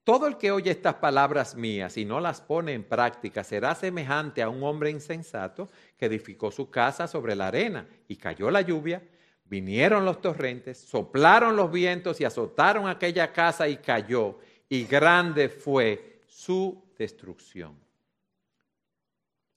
Todo 0.05 0.27
el 0.27 0.37
que 0.37 0.51
oye 0.51 0.71
estas 0.71 0.95
palabras 0.95 1.55
mías 1.55 1.97
y 1.97 2.05
no 2.05 2.19
las 2.19 2.41
pone 2.41 2.73
en 2.73 2.83
práctica 2.83 3.45
será 3.45 3.75
semejante 3.77 4.43
a 4.43 4.49
un 4.49 4.63
hombre 4.65 4.91
insensato 4.91 5.71
que 5.97 6.07
edificó 6.07 6.51
su 6.51 6.71
casa 6.71 7.07
sobre 7.07 7.37
la 7.37 7.47
arena 7.49 7.87
y 8.09 8.17
cayó 8.17 8.51
la 8.51 8.63
lluvia, 8.63 9.01
vinieron 9.45 10.05
los 10.05 10.21
torrentes, 10.21 10.79
soplaron 10.79 11.55
los 11.55 11.71
vientos 11.71 12.21
y 12.21 12.25
azotaron 12.25 12.89
aquella 12.89 13.33
casa 13.33 13.69
y 13.69 13.77
cayó, 13.77 14.39
y 14.69 14.85
grande 14.87 15.49
fue 15.49 16.23
su 16.27 16.83
destrucción. 16.99 17.79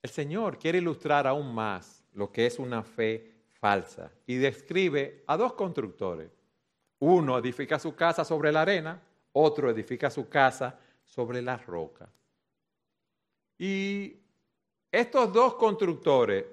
El 0.04 0.12
Señor 0.12 0.60
quiere 0.60 0.78
ilustrar 0.78 1.26
aún 1.26 1.56
más 1.56 2.04
lo 2.14 2.32
que 2.32 2.46
es 2.46 2.60
una 2.60 2.84
fe 2.84 3.34
falsa 3.50 4.12
y 4.28 4.36
describe 4.36 5.24
a 5.26 5.38
dos 5.38 5.54
constructores. 5.54 6.30
Uno 7.00 7.40
edifica 7.40 7.80
su 7.80 7.96
casa 7.96 8.24
sobre 8.24 8.52
la 8.52 8.62
arena, 8.62 9.02
otro 9.38 9.70
edifica 9.70 10.10
su 10.10 10.30
casa 10.30 10.80
sobre 11.04 11.42
la 11.42 11.58
roca. 11.58 12.10
Y 13.58 14.16
estos 14.92 15.32
dos 15.32 15.56
constructores 15.56 16.46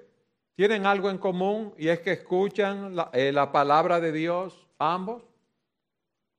tienen 0.55 0.85
algo 0.85 1.09
en 1.09 1.17
común 1.17 1.73
y 1.77 1.87
es 1.87 1.99
que 2.01 2.11
escuchan 2.11 2.95
la, 2.95 3.09
eh, 3.13 3.33
palabra 3.51 3.99
de 3.99 4.11
Dios 4.11 4.67
ambos. 4.77 5.23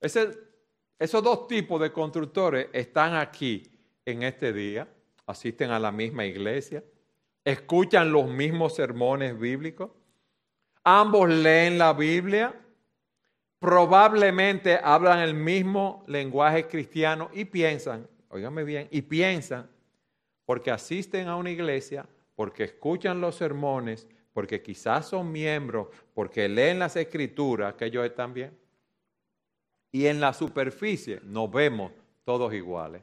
esos 0.00 1.22
dos 1.22 1.48
tipos 1.48 1.80
de 1.80 1.92
constructores 1.92 2.68
están 2.72 3.14
aquí 3.14 3.62
en 4.04 4.22
este 4.22 4.52
día, 4.52 4.86
asisten 5.26 5.70
a 5.70 5.78
la 5.78 5.90
misma 5.90 6.26
iglesia, 6.26 6.84
escuchan 7.42 8.12
los 8.12 8.28
mismos 8.28 8.74
sermones 8.74 9.38
bíblicos, 9.38 9.90
ambos 10.84 11.30
leen 11.30 11.78
la 11.78 11.94
Biblia, 11.94 12.54
probablemente 13.58 14.78
hablan 14.82 15.20
el 15.20 15.34
mismo 15.34 16.04
lenguaje 16.06 16.66
cristiano 16.66 17.30
y 17.32 17.44
piensan, 17.44 18.08
óigame 18.28 18.64
bien, 18.64 18.88
y 18.90 19.02
piensan, 19.02 19.70
porque 20.44 20.70
asisten 20.70 21.28
a 21.28 21.36
una 21.36 21.50
iglesia, 21.50 22.06
porque 22.34 22.64
escuchan 22.64 23.20
los 23.20 23.36
sermones, 23.36 24.06
porque 24.32 24.62
quizás 24.62 25.08
son 25.08 25.30
miembros, 25.30 25.88
porque 26.12 26.48
leen 26.48 26.78
las 26.78 26.96
escrituras, 26.96 27.74
que 27.74 27.86
ellos 27.86 28.04
están 28.04 28.34
bien. 28.34 28.58
Y 29.92 30.06
en 30.06 30.20
la 30.20 30.32
superficie 30.32 31.20
nos 31.22 31.50
vemos 31.50 31.92
todos 32.24 32.52
iguales. 32.52 33.02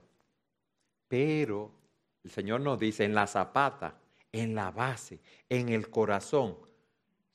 Pero 1.07 1.71
el 2.23 2.31
Señor 2.31 2.61
nos 2.61 2.79
dice, 2.79 3.05
en 3.05 3.15
la 3.15 3.27
zapata, 3.27 3.95
en 4.31 4.53
la 4.53 4.71
base, 4.71 5.19
en 5.49 5.69
el 5.69 5.89
corazón, 5.89 6.57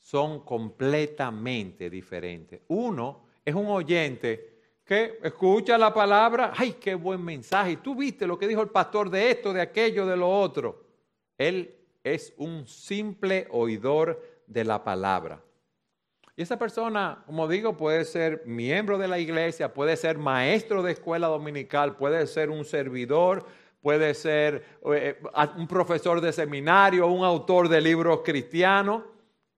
son 0.06 0.44
completamente 0.44 1.90
diferentes. 1.90 2.60
Uno 2.68 3.24
es 3.44 3.52
un 3.56 3.66
oyente 3.66 4.60
que 4.84 5.18
escucha 5.20 5.76
la 5.76 5.92
palabra, 5.92 6.52
ay, 6.56 6.76
qué 6.80 6.94
buen 6.94 7.24
mensaje. 7.24 7.78
Tú 7.78 7.96
viste 7.96 8.24
lo 8.24 8.38
que 8.38 8.46
dijo 8.46 8.62
el 8.62 8.68
pastor 8.68 9.10
de 9.10 9.32
esto, 9.32 9.52
de 9.52 9.60
aquello, 9.60 10.06
de 10.06 10.16
lo 10.16 10.30
otro. 10.30 10.84
Él 11.36 11.74
es 12.04 12.32
un 12.36 12.68
simple 12.68 13.48
oidor 13.50 14.22
de 14.46 14.62
la 14.62 14.84
palabra. 14.84 15.42
Y 16.36 16.42
esa 16.42 16.56
persona, 16.56 17.24
como 17.26 17.48
digo, 17.48 17.76
puede 17.76 18.04
ser 18.04 18.44
miembro 18.46 18.98
de 18.98 19.08
la 19.08 19.18
iglesia, 19.18 19.74
puede 19.74 19.96
ser 19.96 20.18
maestro 20.18 20.84
de 20.84 20.92
escuela 20.92 21.26
dominical, 21.26 21.96
puede 21.96 22.28
ser 22.28 22.50
un 22.50 22.64
servidor, 22.64 23.44
puede 23.80 24.14
ser 24.14 24.64
eh, 24.84 25.20
un 25.56 25.66
profesor 25.66 26.20
de 26.20 26.32
seminario, 26.32 27.08
un 27.08 27.24
autor 27.24 27.68
de 27.68 27.80
libros 27.80 28.20
cristianos. 28.24 29.02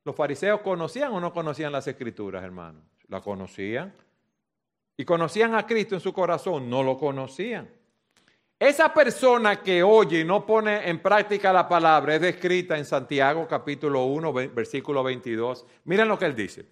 ¿Los 0.09 0.17
fariseos 0.17 0.63
conocían 0.63 1.13
o 1.13 1.21
no 1.21 1.35
conocían 1.35 1.71
las 1.71 1.87
escrituras, 1.87 2.43
hermanos? 2.43 2.83
La 3.09 3.21
conocían. 3.21 3.95
¿Y 4.97 5.05
conocían 5.05 5.55
a 5.55 5.67
Cristo 5.67 5.97
en 5.97 6.01
su 6.01 6.15
corazón? 6.15 6.71
No 6.71 6.83
lo 6.83 6.97
conocían. 6.97 7.69
Esa 8.59 8.95
persona 8.95 9.61
que 9.61 9.83
oye 9.83 10.21
y 10.21 10.25
no 10.25 10.47
pone 10.47 10.89
en 10.89 11.03
práctica 11.03 11.53
la 11.53 11.69
palabra 11.69 12.15
es 12.15 12.23
descrita 12.23 12.79
en 12.79 12.87
Santiago 12.87 13.47
capítulo 13.47 14.05
1, 14.07 14.33
versículo 14.33 15.03
22. 15.03 15.67
Miren 15.85 16.09
lo 16.09 16.19
que 16.19 16.25
él 16.25 16.35
dice. 16.35 16.65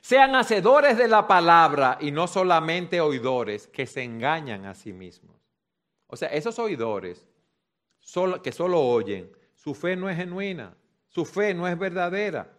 Sean 0.00 0.34
hacedores 0.34 0.96
de 0.96 1.08
la 1.08 1.26
palabra 1.26 1.98
y 2.00 2.10
no 2.10 2.26
solamente 2.26 3.02
oidores 3.02 3.66
que 3.66 3.84
se 3.84 4.02
engañan 4.02 4.64
a 4.64 4.74
sí 4.74 4.94
mismos. 4.94 5.36
O 6.06 6.16
sea, 6.16 6.28
esos 6.28 6.58
oidores 6.58 7.26
que 8.42 8.52
solo 8.52 8.80
oyen, 8.80 9.30
su 9.54 9.74
fe 9.74 9.94
no 9.94 10.08
es 10.08 10.16
genuina. 10.16 10.74
Su 11.14 11.24
fe 11.24 11.54
no 11.54 11.68
es 11.68 11.78
verdadera. 11.78 12.50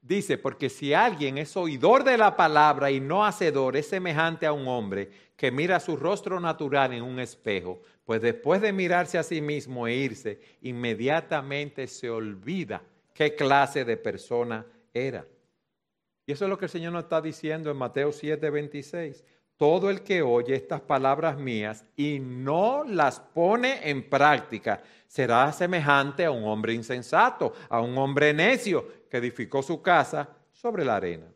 Dice, 0.00 0.38
porque 0.38 0.70
si 0.70 0.94
alguien 0.94 1.36
es 1.36 1.54
oidor 1.56 2.02
de 2.02 2.16
la 2.16 2.34
palabra 2.34 2.90
y 2.90 3.00
no 3.00 3.24
hacedor, 3.24 3.76
es 3.76 3.88
semejante 3.88 4.46
a 4.46 4.52
un 4.52 4.66
hombre 4.68 5.10
que 5.36 5.50
mira 5.50 5.80
su 5.80 5.96
rostro 5.96 6.40
natural 6.40 6.94
en 6.94 7.02
un 7.02 7.20
espejo, 7.20 7.82
pues 8.04 8.22
después 8.22 8.62
de 8.62 8.72
mirarse 8.72 9.18
a 9.18 9.22
sí 9.22 9.40
mismo 9.40 9.86
e 9.86 9.94
irse, 9.96 10.40
inmediatamente 10.62 11.86
se 11.86 12.08
olvida 12.08 12.82
qué 13.12 13.34
clase 13.34 13.84
de 13.84 13.96
persona 13.96 14.64
era. 14.92 15.26
Y 16.26 16.32
eso 16.32 16.44
es 16.44 16.48
lo 16.48 16.56
que 16.56 16.66
el 16.66 16.70
Señor 16.70 16.92
nos 16.92 17.04
está 17.04 17.20
diciendo 17.20 17.70
en 17.70 17.76
Mateo 17.76 18.12
7, 18.12 18.48
26 18.48 19.24
todo 19.56 19.90
el 19.90 20.02
que 20.02 20.22
oye 20.22 20.54
estas 20.54 20.80
palabras 20.80 21.38
mías 21.38 21.84
y 21.96 22.18
no 22.18 22.84
las 22.84 23.20
pone 23.20 23.88
en 23.88 24.08
práctica 24.08 24.82
será 25.06 25.52
semejante 25.52 26.24
a 26.24 26.30
un 26.32 26.44
hombre 26.44 26.74
insensato, 26.74 27.52
a 27.68 27.80
un 27.80 27.96
hombre 27.98 28.34
necio 28.34 29.04
que 29.08 29.18
edificó 29.18 29.62
su 29.62 29.80
casa 29.80 30.28
sobre 30.52 30.84
la 30.84 30.96
arena. 30.96 31.26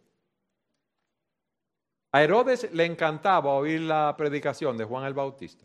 A 2.11 2.22
Herodes 2.22 2.72
le 2.72 2.87
encantaba 2.87 3.54
oír 3.54 3.83
la 3.83 4.14
predicación 4.16 4.76
de 4.76 4.85
Juan 4.85 5.04
el 5.04 5.14
Bautista. 5.14 5.64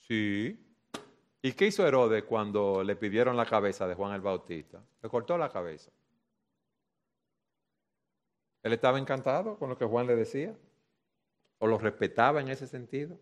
Sí. 0.00 0.58
¿Y 1.42 1.52
qué 1.52 1.66
hizo 1.66 1.86
Herodes 1.86 2.24
cuando 2.24 2.82
le 2.82 2.96
pidieron 2.96 3.36
la 3.36 3.46
cabeza 3.46 3.86
de 3.86 3.94
Juan 3.94 4.12
el 4.12 4.22
Bautista? 4.22 4.82
Le 5.00 5.08
cortó 5.08 5.38
la 5.38 5.48
cabeza. 5.48 5.92
Él 8.62 8.72
estaba 8.72 8.98
encantado 8.98 9.56
con 9.56 9.68
lo 9.68 9.78
que 9.78 9.84
Juan 9.84 10.08
le 10.08 10.16
decía 10.16 10.52
o 11.58 11.66
lo 11.66 11.78
respetaba 11.78 12.40
en 12.40 12.48
ese 12.48 12.66
sentido. 12.66 13.18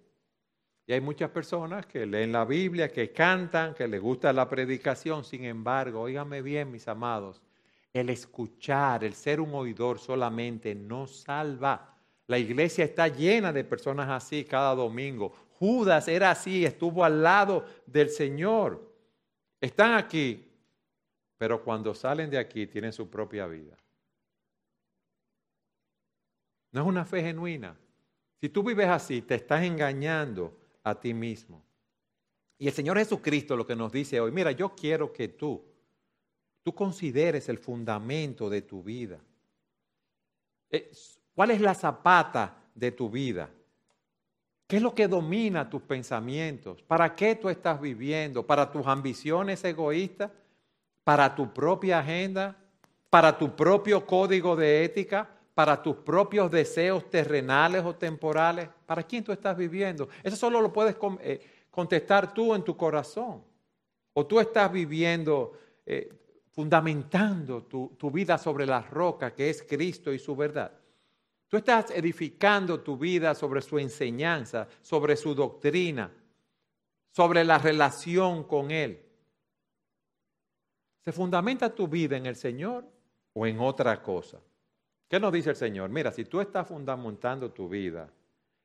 Y 0.86 0.92
hay 0.92 1.00
muchas 1.00 1.30
personas 1.30 1.86
que 1.86 2.04
leen 2.04 2.32
la 2.32 2.44
Biblia, 2.44 2.90
que 2.90 3.10
cantan, 3.12 3.74
que 3.74 3.88
les 3.88 4.00
gusta 4.00 4.32
la 4.32 4.48
predicación. 4.48 5.24
Sin 5.24 5.44
embargo, 5.44 6.02
óigame 6.02 6.42
bien, 6.42 6.70
mis 6.70 6.86
amados, 6.88 7.40
el 7.92 8.10
escuchar, 8.10 9.02
el 9.04 9.14
ser 9.14 9.40
un 9.40 9.54
oidor 9.54 9.98
solamente 9.98 10.74
no 10.74 11.06
salva. 11.06 11.96
La 12.26 12.38
iglesia 12.38 12.84
está 12.84 13.08
llena 13.08 13.52
de 13.52 13.64
personas 13.64 14.10
así 14.10 14.44
cada 14.44 14.74
domingo. 14.74 15.34
Judas 15.58 16.08
era 16.08 16.30
así, 16.30 16.64
estuvo 16.64 17.04
al 17.04 17.22
lado 17.22 17.64
del 17.86 18.10
Señor. 18.10 18.92
Están 19.60 19.94
aquí, 19.94 20.50
pero 21.38 21.62
cuando 21.62 21.94
salen 21.94 22.28
de 22.28 22.38
aquí 22.38 22.66
tienen 22.66 22.92
su 22.92 23.08
propia 23.08 23.46
vida. 23.46 23.76
No 26.72 26.82
es 26.82 26.86
una 26.86 27.04
fe 27.04 27.22
genuina. 27.22 27.76
Si 28.44 28.50
tú 28.50 28.62
vives 28.62 28.88
así, 28.88 29.22
te 29.22 29.36
estás 29.36 29.62
engañando 29.62 30.54
a 30.82 31.00
ti 31.00 31.14
mismo. 31.14 31.64
Y 32.58 32.66
el 32.68 32.74
Señor 32.74 32.98
Jesucristo 32.98 33.56
lo 33.56 33.66
que 33.66 33.74
nos 33.74 33.90
dice 33.90 34.20
hoy, 34.20 34.32
mira, 34.32 34.52
yo 34.52 34.74
quiero 34.74 35.14
que 35.14 35.28
tú, 35.28 35.64
tú 36.62 36.74
consideres 36.74 37.48
el 37.48 37.56
fundamento 37.56 38.50
de 38.50 38.60
tu 38.60 38.82
vida. 38.82 39.18
Eh, 40.68 40.92
¿Cuál 41.34 41.52
es 41.52 41.60
la 41.62 41.74
zapata 41.74 42.54
de 42.74 42.92
tu 42.92 43.08
vida? 43.08 43.48
¿Qué 44.66 44.76
es 44.76 44.82
lo 44.82 44.94
que 44.94 45.08
domina 45.08 45.70
tus 45.70 45.80
pensamientos? 45.80 46.82
¿Para 46.82 47.16
qué 47.16 47.36
tú 47.36 47.48
estás 47.48 47.80
viviendo? 47.80 48.46
¿Para 48.46 48.70
tus 48.70 48.86
ambiciones 48.86 49.64
egoístas? 49.64 50.30
¿Para 51.02 51.34
tu 51.34 51.50
propia 51.54 52.00
agenda? 52.00 52.58
¿Para 53.08 53.38
tu 53.38 53.56
propio 53.56 54.04
código 54.04 54.54
de 54.54 54.84
ética? 54.84 55.33
¿Para 55.54 55.80
tus 55.80 55.96
propios 55.96 56.50
deseos 56.50 57.08
terrenales 57.08 57.84
o 57.84 57.94
temporales? 57.94 58.68
¿Para 58.84 59.04
quién 59.04 59.22
tú 59.22 59.30
estás 59.30 59.56
viviendo? 59.56 60.08
Eso 60.22 60.34
solo 60.34 60.60
lo 60.60 60.72
puedes 60.72 60.96
eh, 61.20 61.40
contestar 61.70 62.34
tú 62.34 62.54
en 62.54 62.64
tu 62.64 62.76
corazón. 62.76 63.44
O 64.14 64.26
tú 64.26 64.40
estás 64.40 64.72
viviendo, 64.72 65.52
eh, 65.86 66.12
fundamentando 66.50 67.62
tu, 67.62 67.94
tu 67.96 68.10
vida 68.10 68.36
sobre 68.36 68.66
la 68.66 68.82
roca 68.82 69.32
que 69.32 69.48
es 69.48 69.62
Cristo 69.62 70.12
y 70.12 70.18
su 70.18 70.34
verdad. 70.34 70.72
Tú 71.48 71.58
estás 71.58 71.92
edificando 71.92 72.80
tu 72.80 72.96
vida 72.96 73.32
sobre 73.32 73.62
su 73.62 73.78
enseñanza, 73.78 74.66
sobre 74.82 75.14
su 75.14 75.36
doctrina, 75.36 76.12
sobre 77.12 77.44
la 77.44 77.58
relación 77.58 78.42
con 78.42 78.72
Él. 78.72 79.00
¿Se 81.04 81.12
fundamenta 81.12 81.72
tu 81.72 81.86
vida 81.86 82.16
en 82.16 82.26
el 82.26 82.34
Señor 82.34 82.84
o 83.34 83.46
en 83.46 83.60
otra 83.60 84.02
cosa? 84.02 84.40
¿Qué 85.08 85.20
nos 85.20 85.32
dice 85.32 85.50
el 85.50 85.56
Señor? 85.56 85.90
Mira, 85.90 86.10
si 86.10 86.24
tú 86.24 86.40
estás 86.40 86.66
fundamentando 86.66 87.50
tu 87.52 87.68
vida 87.68 88.10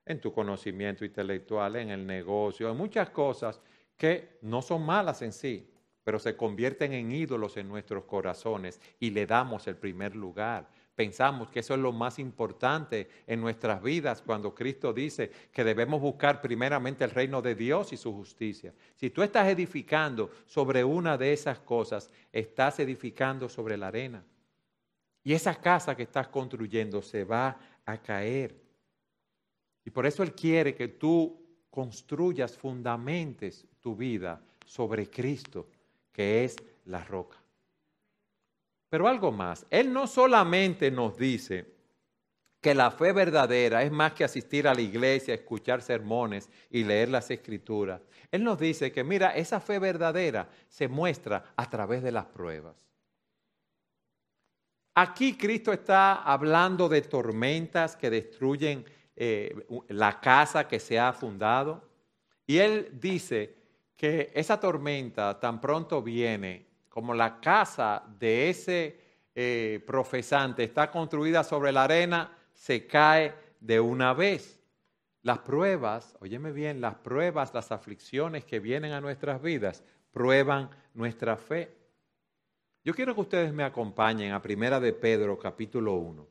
en 0.05 0.19
tu 0.19 0.31
conocimiento 0.33 1.05
intelectual, 1.05 1.75
en 1.75 1.89
el 1.89 2.05
negocio, 2.05 2.69
en 2.69 2.77
muchas 2.77 3.09
cosas 3.09 3.61
que 3.95 4.39
no 4.41 4.61
son 4.61 4.85
malas 4.85 5.21
en 5.21 5.31
sí, 5.31 5.69
pero 6.03 6.17
se 6.17 6.35
convierten 6.35 6.93
en 6.93 7.11
ídolos 7.11 7.57
en 7.57 7.67
nuestros 7.67 8.05
corazones 8.05 8.79
y 8.99 9.11
le 9.11 9.25
damos 9.25 9.67
el 9.67 9.75
primer 9.75 10.15
lugar 10.15 10.67
pensamos 10.99 11.49
que 11.49 11.61
eso 11.61 11.75
es 11.75 11.79
lo 11.79 11.93
más 11.93 12.19
importante 12.19 13.07
en 13.25 13.39
nuestras 13.39 13.81
vidas 13.81 14.21
cuando 14.21 14.53
Cristo 14.53 14.91
dice 14.91 15.31
que 15.49 15.63
debemos 15.63 16.01
buscar 16.01 16.41
primeramente 16.41 17.05
el 17.05 17.11
reino 17.11 17.41
de 17.41 17.55
Dios 17.55 17.93
y 17.93 17.95
su 17.95 18.11
justicia. 18.11 18.73
Si 18.97 19.09
tú 19.09 19.23
estás 19.23 19.47
edificando 19.47 20.29
sobre 20.45 20.83
una 20.83 21.17
de 21.17 21.31
esas 21.31 21.57
cosas, 21.59 22.11
estás 22.33 22.81
edificando 22.81 23.47
sobre 23.47 23.77
la 23.77 23.87
arena. 23.87 24.25
Y 25.23 25.33
esa 25.33 25.55
casa 25.55 25.95
que 25.95 26.03
estás 26.03 26.27
construyendo 26.27 27.01
se 27.01 27.23
va 27.23 27.57
a 27.85 27.97
caer. 28.01 28.55
Y 29.85 29.89
por 29.89 30.05
eso 30.05 30.23
Él 30.23 30.33
quiere 30.33 30.75
que 30.75 30.87
tú 30.87 31.39
construyas, 31.69 32.57
fundamentes 32.57 33.65
tu 33.79 33.95
vida 33.95 34.41
sobre 34.65 35.09
Cristo, 35.09 35.67
que 36.11 36.43
es 36.43 36.55
la 36.85 37.03
roca. 37.03 37.37
Pero 38.89 39.07
algo 39.07 39.31
más, 39.31 39.65
Él 39.69 39.93
no 39.93 40.07
solamente 40.07 40.89
nos 40.89 41.17
dice 41.17 41.79
que 42.61 42.75
la 42.75 42.91
fe 42.91 43.13
verdadera 43.13 43.83
es 43.83 43.91
más 43.91 44.13
que 44.13 44.23
asistir 44.23 44.67
a 44.67 44.73
la 44.73 44.81
iglesia, 44.81 45.33
escuchar 45.33 45.81
sermones 45.81 46.49
y 46.69 46.83
leer 46.83 47.09
las 47.09 47.31
escrituras. 47.31 48.01
Él 48.31 48.43
nos 48.43 48.59
dice 48.59 48.91
que, 48.91 49.03
mira, 49.03 49.35
esa 49.35 49.59
fe 49.59 49.79
verdadera 49.79 50.49
se 50.67 50.87
muestra 50.87 51.53
a 51.55 51.69
través 51.69 52.03
de 52.03 52.11
las 52.11 52.25
pruebas. 52.25 52.88
Aquí 55.01 55.37
Cristo 55.37 55.71
está 55.71 56.23
hablando 56.23 56.89
de 56.89 57.01
tormentas 57.03 57.95
que 57.95 58.09
destruyen 58.09 58.83
eh, 59.15 59.55
la 59.87 60.19
casa 60.19 60.67
que 60.67 60.77
se 60.77 60.99
ha 60.99 61.13
fundado. 61.13 61.89
Y 62.45 62.57
Él 62.57 62.89
dice 62.99 63.55
que 63.95 64.29
esa 64.35 64.59
tormenta 64.59 65.39
tan 65.39 65.61
pronto 65.61 66.01
viene 66.01 66.65
como 66.89 67.13
la 67.13 67.39
casa 67.39 68.03
de 68.19 68.49
ese 68.49 68.99
eh, 69.33 69.81
profesante 69.87 70.65
está 70.65 70.91
construida 70.91 71.45
sobre 71.45 71.71
la 71.71 71.85
arena, 71.85 72.37
se 72.53 72.85
cae 72.85 73.33
de 73.61 73.79
una 73.79 74.13
vez. 74.13 74.59
Las 75.21 75.39
pruebas, 75.39 76.17
óyeme 76.19 76.51
bien, 76.51 76.81
las 76.81 76.95
pruebas, 76.95 77.53
las 77.53 77.71
aflicciones 77.71 78.43
que 78.43 78.59
vienen 78.59 78.91
a 78.91 78.99
nuestras 78.99 79.41
vidas, 79.41 79.81
prueban 80.11 80.69
nuestra 80.93 81.37
fe. 81.37 81.78
Yo 82.83 82.93
quiero 82.93 83.13
que 83.13 83.21
ustedes 83.21 83.53
me 83.53 83.63
acompañen 83.63 84.31
a 84.31 84.41
Primera 84.41 84.79
de 84.79 84.93
Pedro, 84.93 85.37
capítulo 85.37 85.95
1. 85.95 86.27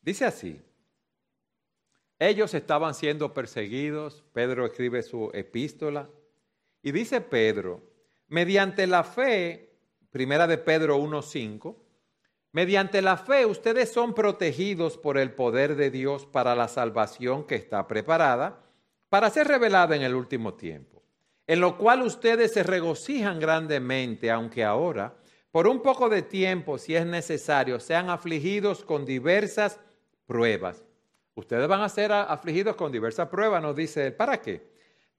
Dice 0.00 0.24
así, 0.24 0.62
ellos 2.18 2.54
estaban 2.54 2.94
siendo 2.94 3.34
perseguidos, 3.34 4.24
Pedro 4.32 4.64
escribe 4.64 5.02
su 5.02 5.30
epístola, 5.34 6.08
y 6.80 6.92
dice 6.92 7.20
Pedro, 7.20 7.82
mediante 8.28 8.86
la 8.86 9.04
fe, 9.04 9.76
primera 10.10 10.46
de 10.46 10.56
Pedro 10.56 10.98
1.5, 10.98 11.76
mediante 12.52 13.02
la 13.02 13.18
fe 13.18 13.44
ustedes 13.44 13.92
son 13.92 14.14
protegidos 14.14 14.96
por 14.96 15.18
el 15.18 15.32
poder 15.32 15.76
de 15.76 15.90
Dios 15.90 16.24
para 16.24 16.54
la 16.54 16.68
salvación 16.68 17.44
que 17.44 17.56
está 17.56 17.86
preparada 17.86 18.65
para 19.16 19.30
ser 19.30 19.48
revelada 19.48 19.96
en 19.96 20.02
el 20.02 20.14
último 20.14 20.52
tiempo, 20.52 21.02
en 21.46 21.58
lo 21.58 21.78
cual 21.78 22.02
ustedes 22.02 22.52
se 22.52 22.62
regocijan 22.62 23.40
grandemente, 23.40 24.30
aunque 24.30 24.62
ahora, 24.62 25.14
por 25.50 25.66
un 25.66 25.80
poco 25.80 26.10
de 26.10 26.20
tiempo, 26.20 26.76
si 26.76 26.94
es 26.94 27.06
necesario, 27.06 27.80
sean 27.80 28.10
afligidos 28.10 28.84
con 28.84 29.06
diversas 29.06 29.80
pruebas 30.26 30.84
Ustedes 31.34 31.66
van 31.66 31.80
a 31.80 31.88
ser 31.88 32.12
afligidos 32.12 32.76
con 32.76 32.92
diversas 32.92 33.28
pruebas, 33.28 33.62
nos 33.62 33.74
dice 33.74 34.08
él. 34.08 34.12
¿Para 34.12 34.38
qué? 34.38 34.60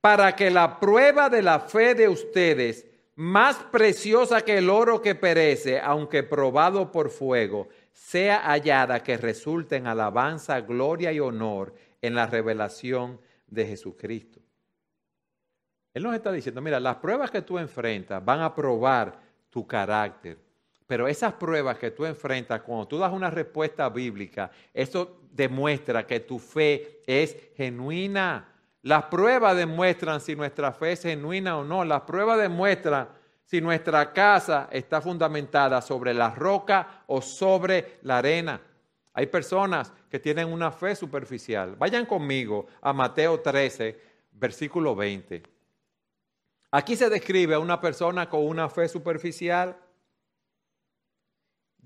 Para 0.00 0.36
que 0.36 0.48
la 0.48 0.78
prueba 0.78 1.28
de 1.28 1.42
la 1.42 1.58
fe 1.58 1.96
de 1.96 2.08
ustedes, 2.08 2.86
más 3.16 3.56
preciosa 3.56 4.42
que 4.42 4.58
el 4.58 4.70
oro 4.70 5.02
que 5.02 5.16
perece, 5.16 5.80
aunque 5.80 6.22
probado 6.22 6.92
por 6.92 7.10
fuego, 7.10 7.66
sea 7.92 8.42
hallada 8.44 9.02
que 9.02 9.16
resulte 9.16 9.74
en 9.74 9.88
alabanza, 9.88 10.60
gloria 10.60 11.12
y 11.12 11.18
honor 11.18 11.74
en 12.00 12.14
la 12.14 12.26
revelación 12.26 13.18
de 13.48 13.66
Jesucristo. 13.66 14.40
Él 15.94 16.02
nos 16.02 16.14
está 16.14 16.30
diciendo, 16.30 16.60
mira, 16.60 16.78
las 16.78 16.96
pruebas 16.96 17.30
que 17.30 17.42
tú 17.42 17.58
enfrentas 17.58 18.24
van 18.24 18.40
a 18.40 18.54
probar 18.54 19.18
tu 19.50 19.66
carácter, 19.66 20.38
pero 20.86 21.06
esas 21.06 21.34
pruebas 21.34 21.78
que 21.78 21.90
tú 21.90 22.06
enfrentas, 22.06 22.62
cuando 22.62 22.86
tú 22.88 22.98
das 22.98 23.12
una 23.12 23.30
respuesta 23.30 23.88
bíblica, 23.88 24.50
eso 24.72 25.20
demuestra 25.32 26.06
que 26.06 26.20
tu 26.20 26.38
fe 26.38 27.02
es 27.06 27.36
genuina. 27.56 28.48
Las 28.82 29.04
pruebas 29.04 29.56
demuestran 29.56 30.20
si 30.20 30.34
nuestra 30.34 30.72
fe 30.72 30.92
es 30.92 31.02
genuina 31.02 31.58
o 31.58 31.64
no. 31.64 31.84
Las 31.84 32.02
pruebas 32.02 32.38
demuestran 32.38 33.08
si 33.44 33.60
nuestra 33.60 34.12
casa 34.12 34.68
está 34.70 35.00
fundamentada 35.00 35.82
sobre 35.82 36.14
la 36.14 36.30
roca 36.30 37.02
o 37.06 37.20
sobre 37.20 37.98
la 38.02 38.18
arena. 38.18 38.60
Hay 39.12 39.26
personas 39.26 39.92
que 40.10 40.18
tienen 40.18 40.52
una 40.52 40.70
fe 40.70 40.94
superficial. 40.94 41.76
Vayan 41.76 42.06
conmigo 42.06 42.66
a 42.80 42.92
Mateo 42.92 43.40
13, 43.40 44.00
versículo 44.32 44.94
20. 44.94 45.42
Aquí 46.70 46.96
se 46.96 47.08
describe 47.08 47.54
a 47.54 47.58
una 47.58 47.80
persona 47.80 48.28
con 48.28 48.46
una 48.46 48.68
fe 48.68 48.88
superficial 48.88 49.76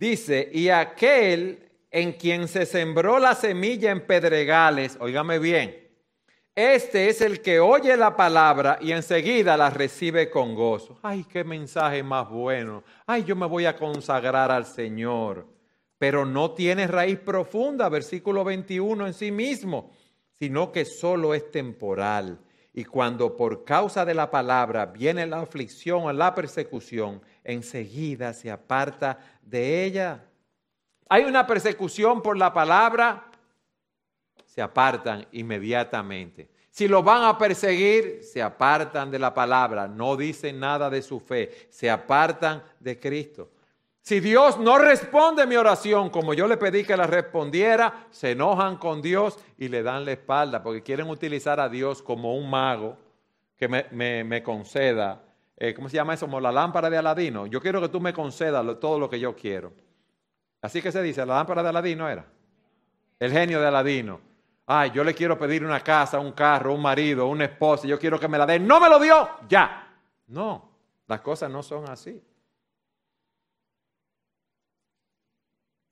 Dice, 0.02 0.48
y 0.52 0.68
aquel 0.68 1.70
en 1.90 2.14
quien 2.14 2.48
se 2.48 2.66
sembró 2.66 3.20
la 3.20 3.36
semilla 3.36 3.92
en 3.92 4.04
pedregales, 4.04 4.96
óigame 4.98 5.38
bien, 5.38 5.78
este 6.56 7.08
es 7.08 7.20
el 7.20 7.40
que 7.40 7.60
oye 7.60 7.96
la 7.96 8.16
palabra 8.16 8.78
y 8.80 8.90
enseguida 8.90 9.56
la 9.56 9.70
recibe 9.70 10.28
con 10.28 10.56
gozo. 10.56 10.98
Ay, 11.02 11.24
qué 11.24 11.44
mensaje 11.44 12.02
más 12.02 12.28
bueno. 12.28 12.82
Ay, 13.06 13.22
yo 13.22 13.36
me 13.36 13.46
voy 13.46 13.64
a 13.64 13.76
consagrar 13.76 14.50
al 14.50 14.66
Señor. 14.66 15.46
Pero 16.02 16.26
no 16.26 16.50
tiene 16.50 16.88
raíz 16.88 17.20
profunda, 17.20 17.88
versículo 17.88 18.42
21 18.42 19.06
en 19.06 19.14
sí 19.14 19.30
mismo, 19.30 19.92
sino 20.32 20.72
que 20.72 20.84
solo 20.84 21.32
es 21.32 21.48
temporal. 21.52 22.40
Y 22.74 22.84
cuando 22.84 23.36
por 23.36 23.62
causa 23.62 24.04
de 24.04 24.12
la 24.12 24.28
palabra 24.28 24.86
viene 24.86 25.24
la 25.28 25.42
aflicción 25.42 26.02
o 26.02 26.12
la 26.12 26.34
persecución, 26.34 27.22
enseguida 27.44 28.32
se 28.32 28.50
aparta 28.50 29.16
de 29.42 29.84
ella. 29.84 30.24
Hay 31.08 31.22
una 31.22 31.46
persecución 31.46 32.20
por 32.20 32.36
la 32.36 32.52
palabra, 32.52 33.30
se 34.44 34.60
apartan 34.60 35.24
inmediatamente. 35.30 36.50
Si 36.68 36.88
lo 36.88 37.04
van 37.04 37.22
a 37.22 37.38
perseguir, 37.38 38.24
se 38.24 38.42
apartan 38.42 39.08
de 39.08 39.20
la 39.20 39.32
palabra, 39.32 39.86
no 39.86 40.16
dicen 40.16 40.58
nada 40.58 40.90
de 40.90 41.00
su 41.00 41.20
fe, 41.20 41.68
se 41.70 41.88
apartan 41.88 42.60
de 42.80 42.98
Cristo. 42.98 43.52
Si 44.02 44.20
Dios 44.20 44.58
no 44.58 44.78
responde 44.78 45.46
mi 45.46 45.56
oración 45.56 46.10
como 46.10 46.34
yo 46.34 46.46
le 46.46 46.56
pedí 46.56 46.84
que 46.84 46.96
la 46.96 47.06
respondiera, 47.06 48.06
se 48.10 48.32
enojan 48.32 48.76
con 48.76 49.00
Dios 49.00 49.38
y 49.56 49.68
le 49.68 49.82
dan 49.82 50.04
la 50.04 50.12
espalda 50.12 50.62
porque 50.62 50.82
quieren 50.82 51.08
utilizar 51.08 51.58
a 51.60 51.68
Dios 51.68 52.02
como 52.02 52.36
un 52.36 52.50
mago 52.50 52.98
que 53.56 53.68
me, 53.68 54.24
me 54.24 54.42
conceda 54.42 55.22
eh, 55.64 55.74
¿cómo 55.74 55.88
se 55.88 55.94
llama 55.94 56.14
eso? 56.14 56.26
Como 56.26 56.40
la 56.40 56.50
lámpara 56.50 56.90
de 56.90 56.98
Aladino. 56.98 57.46
Yo 57.46 57.60
quiero 57.60 57.80
que 57.80 57.88
tú 57.88 58.00
me 58.00 58.12
concedas 58.12 58.66
todo 58.80 58.98
lo 58.98 59.08
que 59.08 59.20
yo 59.20 59.36
quiero. 59.36 59.72
Así 60.60 60.82
que 60.82 60.90
se 60.90 61.00
dice, 61.00 61.24
la 61.24 61.36
lámpara 61.36 61.62
de 61.62 61.68
Aladino 61.68 62.08
era. 62.08 62.26
El 63.20 63.30
genio 63.30 63.60
de 63.60 63.68
Aladino. 63.68 64.20
Ay, 64.66 64.90
yo 64.92 65.04
le 65.04 65.14
quiero 65.14 65.38
pedir 65.38 65.64
una 65.64 65.78
casa, 65.78 66.18
un 66.18 66.32
carro, 66.32 66.74
un 66.74 66.82
marido, 66.82 67.28
una 67.28 67.44
esposa, 67.44 67.86
yo 67.86 67.96
quiero 67.96 68.18
que 68.18 68.26
me 68.26 68.38
la 68.38 68.44
dé. 68.44 68.58
No 68.58 68.80
me 68.80 68.88
lo 68.88 68.98
dio, 68.98 69.28
ya. 69.48 69.88
No, 70.26 70.68
las 71.06 71.20
cosas 71.20 71.48
no 71.48 71.62
son 71.62 71.88
así. 71.88 72.20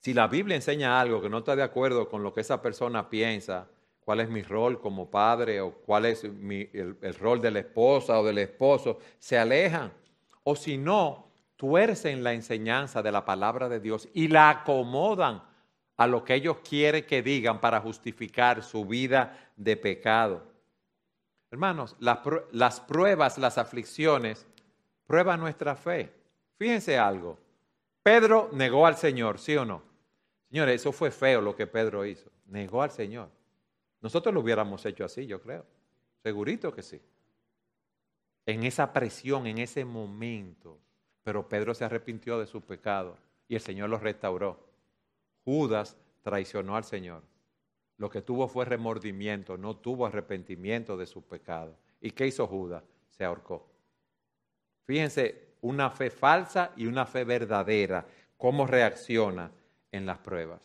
Si 0.01 0.15
la 0.15 0.27
Biblia 0.27 0.55
enseña 0.55 0.99
algo 0.99 1.21
que 1.21 1.29
no 1.29 1.37
está 1.39 1.55
de 1.55 1.61
acuerdo 1.61 2.09
con 2.09 2.23
lo 2.23 2.33
que 2.33 2.41
esa 2.41 2.59
persona 2.59 3.07
piensa, 3.07 3.67
cuál 3.99 4.19
es 4.19 4.29
mi 4.29 4.41
rol 4.41 4.81
como 4.81 5.11
padre 5.11 5.61
o 5.61 5.73
cuál 5.73 6.05
es 6.05 6.23
el, 6.23 7.15
rol 7.19 7.39
de 7.39 7.51
la 7.51 7.59
esposa 7.59 8.19
o 8.19 8.25
del 8.25 8.39
esposo, 8.39 8.97
se 9.19 9.37
alejan. 9.37 9.93
O 10.43 10.55
si 10.55 10.75
no, 10.75 11.27
tuercen 11.55 12.23
la 12.23 12.33
enseñanza 12.33 13.03
de 13.03 13.11
la 13.11 13.23
palabra 13.23 13.69
de 13.69 13.79
Dios 13.79 14.09
y 14.15 14.27
la 14.27 14.49
acomodan 14.49 15.43
a 15.97 16.07
lo 16.07 16.23
que 16.23 16.33
ellos 16.33 16.57
quieren 16.67 17.05
que 17.05 17.21
digan 17.21 17.61
para 17.61 17.79
justificar 17.79 18.63
su 18.63 18.85
vida 18.85 19.51
de 19.55 19.77
pecado. 19.77 20.41
Hermanos, 21.51 21.95
las, 21.99 22.79
pruebas, 22.79 23.37
las 23.37 23.59
aflicciones, 23.59 24.47
prueban 25.05 25.39
nuestra 25.39 25.75
fe. 25.75 26.11
Fíjense 26.57 26.97
algo. 26.97 27.37
Pedro 28.01 28.49
negó 28.53 28.87
al 28.87 28.97
Señor, 28.97 29.37
¿sí 29.37 29.55
o 29.55 29.63
no? 29.63 29.90
Señores, 30.51 30.81
eso 30.81 30.91
fue 30.91 31.11
feo 31.11 31.39
lo 31.39 31.55
que 31.55 31.65
Pedro 31.65 32.05
hizo. 32.05 32.29
Negó 32.47 32.81
al 32.81 32.91
Señor. 32.91 33.29
Nosotros 34.01 34.33
lo 34.33 34.41
hubiéramos 34.41 34.85
hecho 34.85 35.05
así, 35.05 35.25
yo 35.25 35.41
creo. 35.41 35.65
Segurito 36.21 36.73
que 36.73 36.81
sí. 36.81 37.01
En 38.45 38.65
esa 38.65 38.91
presión, 38.91 39.47
en 39.47 39.59
ese 39.59 39.85
momento. 39.85 40.77
Pero 41.23 41.47
Pedro 41.47 41.73
se 41.73 41.85
arrepintió 41.85 42.37
de 42.37 42.47
su 42.47 42.59
pecado 42.59 43.17
y 43.47 43.55
el 43.55 43.61
Señor 43.61 43.89
lo 43.89 43.97
restauró. 43.97 44.59
Judas 45.45 45.95
traicionó 46.21 46.75
al 46.75 46.83
Señor. 46.83 47.23
Lo 47.95 48.09
que 48.09 48.21
tuvo 48.21 48.49
fue 48.49 48.65
remordimiento, 48.65 49.57
no 49.57 49.77
tuvo 49.77 50.05
arrepentimiento 50.05 50.97
de 50.97 51.05
su 51.05 51.21
pecado. 51.21 51.77
¿Y 52.01 52.11
qué 52.11 52.27
hizo 52.27 52.45
Judas? 52.45 52.83
Se 53.09 53.23
ahorcó. 53.23 53.69
Fíjense, 54.83 55.55
una 55.61 55.91
fe 55.91 56.09
falsa 56.09 56.73
y 56.75 56.87
una 56.87 57.05
fe 57.05 57.23
verdadera, 57.23 58.05
cómo 58.35 58.67
reacciona 58.67 59.49
en 59.91 60.05
las 60.05 60.19
pruebas. 60.19 60.61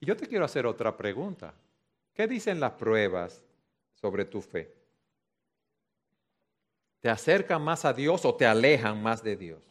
Y 0.00 0.06
yo 0.06 0.16
te 0.16 0.26
quiero 0.26 0.44
hacer 0.44 0.66
otra 0.66 0.96
pregunta. 0.96 1.54
¿Qué 2.14 2.26
dicen 2.26 2.60
las 2.60 2.72
pruebas 2.72 3.42
sobre 3.94 4.24
tu 4.24 4.40
fe? 4.40 4.74
¿Te 7.00 7.08
acercan 7.08 7.62
más 7.62 7.84
a 7.84 7.92
Dios 7.92 8.24
o 8.24 8.34
te 8.34 8.46
alejan 8.46 9.02
más 9.02 9.22
de 9.22 9.36
Dios? 9.36 9.62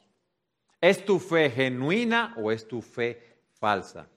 ¿Es 0.80 1.06
tu 1.06 1.20
fe 1.20 1.50
genuina 1.50 2.34
o 2.38 2.52
es 2.52 2.68
tu 2.68 2.82
fe 2.82 3.38
falsa? 3.54 4.08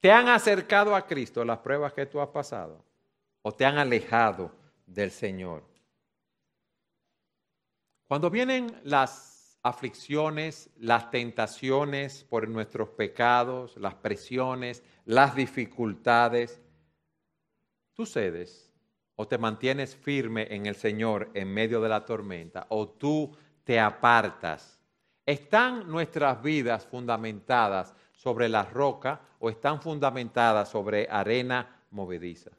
¿Te 0.00 0.10
han 0.10 0.28
acercado 0.28 0.94
a 0.94 1.06
Cristo 1.06 1.44
las 1.44 1.58
pruebas 1.58 1.92
que 1.92 2.06
tú 2.06 2.20
has 2.20 2.28
pasado? 2.28 2.84
¿O 3.42 3.52
te 3.52 3.64
han 3.64 3.78
alejado 3.78 4.52
del 4.86 5.10
Señor? 5.10 5.64
Cuando 8.06 8.28
vienen 8.28 8.80
las 8.84 9.31
aflicciones, 9.62 10.70
las 10.78 11.10
tentaciones 11.10 12.24
por 12.24 12.48
nuestros 12.48 12.90
pecados, 12.90 13.76
las 13.76 13.94
presiones, 13.94 14.82
las 15.04 15.34
dificultades, 15.36 16.60
tú 17.94 18.06
cedes 18.06 18.72
o 19.16 19.28
te 19.28 19.38
mantienes 19.38 19.94
firme 19.94 20.46
en 20.50 20.66
el 20.66 20.74
Señor 20.74 21.30
en 21.34 21.52
medio 21.52 21.80
de 21.80 21.88
la 21.88 22.04
tormenta 22.04 22.66
o 22.70 22.88
tú 22.88 23.36
te 23.64 23.78
apartas 23.78 24.82
¿Están 25.24 25.88
nuestras 25.88 26.42
vidas 26.42 26.84
fundamentadas 26.84 27.94
sobre 28.12 28.48
la 28.48 28.64
roca 28.64 29.20
o 29.38 29.50
están 29.50 29.80
fundamentadas 29.80 30.68
sobre 30.68 31.06
arena 31.08 31.84
movediza? 31.90 32.50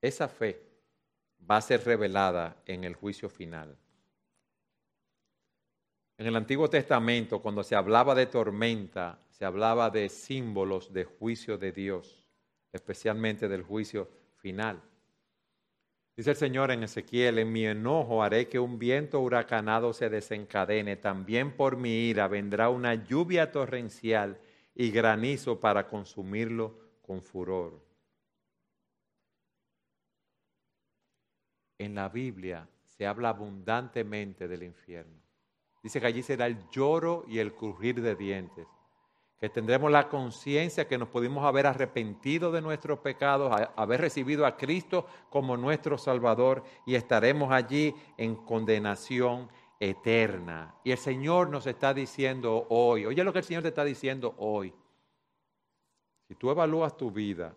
Esa 0.00 0.28
fe 0.28 0.62
va 1.50 1.56
a 1.56 1.60
ser 1.60 1.84
revelada 1.84 2.62
en 2.66 2.84
el 2.84 2.94
juicio 2.94 3.28
final. 3.28 3.76
En 6.18 6.26
el 6.26 6.36
Antiguo 6.36 6.70
Testamento, 6.70 7.42
cuando 7.42 7.62
se 7.62 7.76
hablaba 7.76 8.14
de 8.14 8.26
tormenta, 8.26 9.18
se 9.28 9.44
hablaba 9.44 9.90
de 9.90 10.08
símbolos 10.08 10.92
de 10.92 11.04
juicio 11.04 11.58
de 11.58 11.72
Dios, 11.72 12.26
especialmente 12.72 13.48
del 13.48 13.62
juicio 13.62 14.08
final. 14.36 14.80
Dice 16.16 16.30
el 16.30 16.36
Señor 16.36 16.70
en 16.70 16.82
Ezequiel, 16.82 17.38
en 17.38 17.52
mi 17.52 17.66
enojo 17.66 18.22
haré 18.22 18.48
que 18.48 18.58
un 18.58 18.78
viento 18.78 19.20
huracanado 19.20 19.92
se 19.92 20.08
desencadene, 20.08 20.96
también 20.96 21.54
por 21.54 21.76
mi 21.76 22.08
ira 22.08 22.28
vendrá 22.28 22.70
una 22.70 22.94
lluvia 22.94 23.52
torrencial 23.52 24.40
y 24.74 24.90
granizo 24.90 25.60
para 25.60 25.86
consumirlo 25.86 26.78
con 27.02 27.20
furor. 27.20 27.84
En 31.76 31.94
la 31.94 32.08
Biblia 32.08 32.66
se 32.86 33.06
habla 33.06 33.28
abundantemente 33.28 34.48
del 34.48 34.62
infierno. 34.62 35.25
Dice 35.86 36.00
que 36.00 36.06
allí 36.08 36.20
será 36.20 36.46
el 36.46 36.68
lloro 36.68 37.24
y 37.28 37.38
el 37.38 37.54
crujir 37.54 38.02
de 38.02 38.16
dientes 38.16 38.66
que 39.38 39.48
tendremos 39.48 39.88
la 39.88 40.08
conciencia 40.08 40.88
que 40.88 40.98
nos 40.98 41.10
pudimos 41.10 41.44
haber 41.44 41.68
arrepentido 41.68 42.50
de 42.50 42.60
nuestros 42.60 42.98
pecados, 42.98 43.54
haber 43.76 44.00
recibido 44.00 44.44
a 44.44 44.56
Cristo 44.56 45.06
como 45.30 45.56
nuestro 45.56 45.96
Salvador 45.96 46.64
y 46.86 46.96
estaremos 46.96 47.52
allí 47.52 47.94
en 48.16 48.34
condenación 48.34 49.48
eterna. 49.78 50.74
Y 50.82 50.90
el 50.90 50.98
Señor 50.98 51.50
nos 51.50 51.68
está 51.68 51.94
diciendo 51.94 52.66
hoy, 52.68 53.06
oye 53.06 53.22
lo 53.22 53.32
que 53.32 53.38
el 53.38 53.44
Señor 53.44 53.62
te 53.62 53.68
está 53.68 53.84
diciendo 53.84 54.34
hoy, 54.38 54.74
si 56.26 56.34
tú 56.34 56.50
evalúas 56.50 56.96
tu 56.96 57.12
vida 57.12 57.54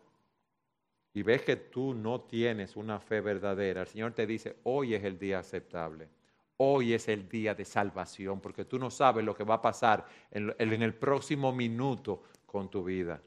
y 1.16 1.24
ves 1.24 1.42
que 1.42 1.56
tú 1.56 1.96
no 1.96 2.22
tienes 2.22 2.76
una 2.76 3.00
fe 3.00 3.22
verdadera, 3.22 3.82
el 3.82 3.88
Señor 3.88 4.12
te 4.12 4.28
dice, 4.28 4.58
hoy 4.66 4.94
es 4.94 5.04
el 5.04 5.18
día 5.18 5.40
aceptable. 5.40 6.19
Hoy 6.62 6.94
es 6.94 7.08
el 7.08 7.30
día 7.30 7.56
de 7.56 7.64
salvación, 7.64 8.42
porque 8.42 8.66
tú 8.66 8.78
no 8.78 8.92
sabes 8.92 9.24
lo 9.24 9.34
que 9.34 9.46
va 9.46 9.56
a 9.56 9.62
pasar 9.62 10.06
en, 10.30 10.54
el 10.60 10.94
próximo 10.94 11.54
minuto 11.54 12.24
con 12.46 12.70
tu 12.70 12.84
vida. 12.84 13.22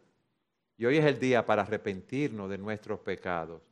Y 0.76 0.84
hoy 0.84 0.98
es 0.98 1.04
el 1.06 1.18
día 1.18 1.46
para 1.46 1.62
arrepentirnos 1.62 2.50
de 2.50 2.58
nuestros 2.58 3.00
pecados 3.00 3.62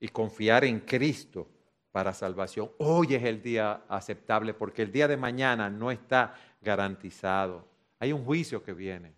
y 0.00 0.08
confiar 0.08 0.64
en 0.64 0.80
Cristo 0.80 1.46
para 1.92 2.12
salvación. 2.12 2.72
Hoy 2.78 3.14
es 3.14 3.22
el 3.22 3.40
día 3.40 3.84
aceptable 3.88 4.52
porque 4.52 4.82
el 4.82 4.90
día 4.90 5.06
de 5.06 5.16
mañana 5.16 5.70
no 5.70 5.92
está 5.92 6.34
garantizado. 6.60 7.64
Hay 8.00 8.12
un 8.12 8.24
juicio 8.24 8.64
que 8.64 8.72
viene 8.72 9.14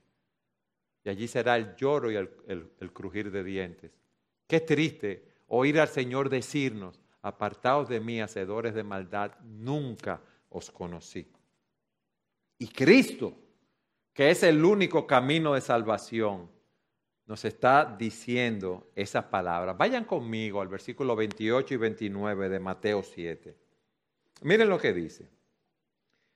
y 1.05 1.09
allí 1.09 1.27
será 1.27 1.57
el 1.57 1.75
lloro 1.75 2.13
y 2.13 2.17
el 2.17 2.93
crujir 2.93 3.31
de 3.31 3.43
dientes. 3.43 3.93
Qué 4.47 4.61
triste 4.61 5.25
oír 5.47 5.81
al 5.81 5.89
Señor 5.89 6.29
decirnos, 6.29 7.01
apartaos 7.23 7.89
de 7.89 8.01
mí, 8.01 8.21
hacedores 8.21 8.75
de 8.75 8.85
maldad, 8.85 9.33
nunca 9.43 10.21
os 10.49 10.71
conocí. 10.71 11.31
Y 12.59 12.69
Cristo, 12.69 13.35
que 14.13 14.31
es 14.31 14.43
el 14.43 14.65
único 14.65 15.07
camino 15.07 15.55
de 15.55 15.61
salvación, 15.61 16.51
nos 17.27 17.45
está 17.45 17.85
diciendo 17.85 18.91
esas 18.95 19.25
palabras. 19.25 19.77
Vayan 19.77 20.05
conmigo 20.05 20.61
al 20.61 20.69
versículo 20.69 21.15
28 21.15 21.75
y 21.75 21.77
29 21.77 22.49
de 22.49 22.59
Mateo 22.59 23.03
7. 23.03 23.57
Miren 24.43 24.69
lo 24.69 24.79
que 24.79 24.93
dice. 24.93 25.29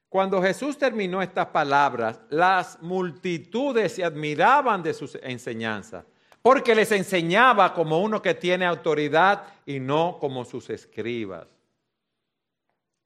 Cuando 0.09 0.43
Jesús 0.43 0.77
terminó 0.77 1.23
estas 1.23 1.47
palabras, 1.47 2.21
las 2.29 2.83
multitudes 2.83 3.95
se 3.95 4.05
admiraban 4.05 4.83
de 4.83 4.93
sus 4.93 5.19
enseñanzas 5.23 6.05
porque 6.43 6.75
les 6.75 6.91
enseñaba 6.91 7.73
como 7.73 8.03
uno 8.03 8.21
que 8.21 8.35
tiene 8.35 8.67
autoridad 8.67 9.45
y 9.65 9.79
no 9.79 10.19
como 10.21 10.45
sus 10.45 10.69
escribas. 10.71 11.47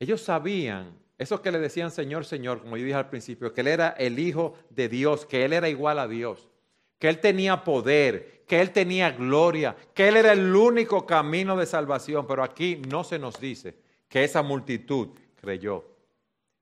Ellos 0.00 0.22
sabían, 0.22 0.98
esos 1.18 1.40
que 1.40 1.52
le 1.52 1.58
decían 1.58 1.90
Señor, 1.90 2.24
Señor, 2.24 2.62
como 2.62 2.76
yo 2.76 2.84
dije 2.84 2.96
al 2.96 3.10
principio, 3.10 3.52
que 3.52 3.60
Él 3.60 3.68
era 3.68 3.90
el 3.90 4.18
Hijo 4.18 4.54
de 4.70 4.88
Dios, 4.88 5.26
que 5.26 5.44
Él 5.44 5.52
era 5.52 5.68
igual 5.68 5.98
a 5.98 6.08
Dios, 6.08 6.48
que 6.98 7.08
Él 7.08 7.20
tenía 7.20 7.62
poder, 7.62 8.44
que 8.46 8.60
Él 8.60 8.70
tenía 8.70 9.10
gloria, 9.10 9.76
que 9.94 10.08
Él 10.08 10.16
era 10.16 10.32
el 10.32 10.54
único 10.54 11.06
camino 11.06 11.56
de 11.56 11.66
salvación, 11.66 12.26
pero 12.26 12.42
aquí 12.42 12.80
no 12.88 13.04
se 13.04 13.18
nos 13.18 13.38
dice 13.38 13.76
que 14.08 14.24
esa 14.24 14.42
multitud 14.42 15.08
creyó. 15.34 15.84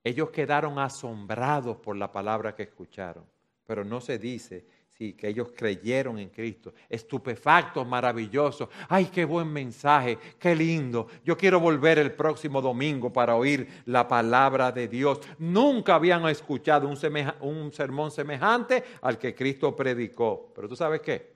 Ellos 0.03 0.31
quedaron 0.31 0.79
asombrados 0.79 1.77
por 1.79 1.97
la 1.97 2.11
palabra 2.13 2.55
que 2.55 2.65
escucharon, 2.65 3.25
pero 3.65 3.85
no 3.85 4.01
se 4.01 4.19
dice 4.19 4.67
Sí, 4.97 5.15
que 5.15 5.27
ellos 5.27 5.49
creyeron 5.57 6.21
en 6.21 6.29
Cristo. 6.29 6.73
Estupefactos, 6.89 7.85
maravillosos. 7.85 8.69
Ay, 8.89 9.07
qué 9.07 9.25
buen 9.25 9.53
mensaje, 9.53 10.17
qué 10.39 10.55
lindo. 10.55 11.09
Yo 11.25 11.37
quiero 11.37 11.59
volver 11.59 11.99
el 11.99 12.13
próximo 12.13 12.63
domingo 12.63 13.13
para 13.13 13.35
oír 13.35 13.83
la 13.87 14.07
palabra 14.07 14.71
de 14.71 14.87
Dios. 14.87 15.19
Nunca 15.39 15.97
habían 15.97 16.25
escuchado 16.29 16.87
un, 16.89 16.97
un 17.41 17.73
sermón 17.73 18.13
semejante 18.13 18.85
al 19.03 19.19
que 19.19 19.35
Cristo 19.35 19.75
predicó. 19.75 20.53
Pero 20.55 20.69
tú 20.69 20.77
sabes 20.77 21.01
qué? 21.01 21.35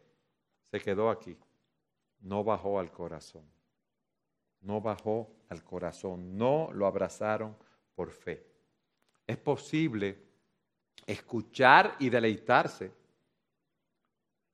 Se 0.71 0.79
quedó 0.79 1.11
aquí. 1.11 1.37
No 2.21 2.45
bajó 2.45 2.79
al 2.79 2.93
corazón. 2.93 3.43
No 4.61 4.81
bajó 4.81 5.29
al 5.49 5.65
corazón. 5.65 6.39
No 6.39 6.71
lo 6.73 6.87
abrazaron 6.87 7.57
por 7.97 8.13
fe. 8.13 8.47
Es 9.27 9.37
posible 9.37 10.17
escuchar 11.05 11.97
y 11.99 12.09
deleitarse 12.09 12.98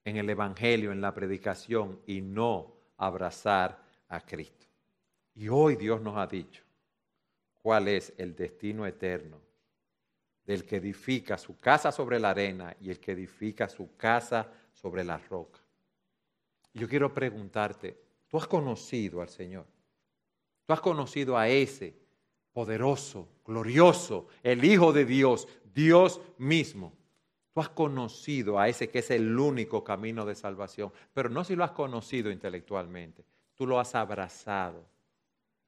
en 0.05 0.17
el 0.17 0.29
Evangelio, 0.29 0.93
en 0.93 1.01
la 1.01 1.15
predicación 1.15 2.01
y 2.07 2.21
no 2.21 2.75
abrazar 2.97 3.83
a 4.09 4.21
Cristo. 4.21 4.67
Y 5.35 5.49
hoy 5.49 5.77
Dios 5.77 6.01
nos 6.01 6.17
ha 6.17 6.27
dicho 6.27 6.63
cuál 7.63 7.89
es 7.89 8.13
el 8.19 8.37
destino 8.37 8.87
eterno 8.87 9.41
del 10.45 10.65
que 10.65 10.77
edifica 10.77 11.39
su 11.39 11.59
casa 11.59 11.91
sobre 11.91 12.21
la 12.21 12.31
arena 12.31 12.77
y 12.81 12.91
el 12.91 13.01
que 13.01 13.13
edifica 13.13 13.69
su 13.69 13.97
casa 13.97 14.47
sobre 14.75 15.03
la 15.03 15.17
roca. 15.17 15.61
Yo 16.75 16.89
quiero 16.89 17.13
preguntarte, 17.15 17.99
¿tú 18.29 18.37
has 18.37 18.47
conocido 18.47 19.23
al 19.23 19.29
Señor? 19.29 19.67
¿Tú 20.67 20.73
has 20.73 20.81
conocido 20.81 21.39
a 21.39 21.49
ese 21.49 21.95
poderoso, 22.53 23.29
glorioso, 23.45 24.29
el 24.43 24.65
Hijo 24.65 24.93
de 24.93 25.05
Dios, 25.05 25.49
Dios 25.73 26.21
mismo? 26.37 26.93
Tú 27.55 27.61
has 27.61 27.69
conocido 27.69 28.59
a 28.59 28.69
ese 28.69 28.91
que 28.91 28.99
es 28.99 29.13
el 29.13 29.39
único 29.39 29.85
camino 29.85 30.27
de 30.27 30.35
salvación, 30.35 30.93
pero 31.13 31.29
no 31.29 31.45
si 31.45 31.55
lo 31.55 31.63
has 31.63 31.71
conocido 31.71 32.33
intelectualmente, 32.33 33.25
tú 33.55 33.65
lo 33.65 33.79
has 33.79 33.95
abrazado 33.95 34.85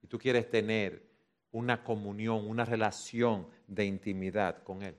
y 0.03 0.09
tú 0.09 0.19
quieres 0.19 0.51
tener 0.51 1.07
una 1.53 1.85
comunión, 1.85 2.45
una 2.45 2.65
relación 2.65 3.47
de 3.69 3.85
intimidad 3.85 4.65
con 4.65 4.83
Él. 4.83 4.97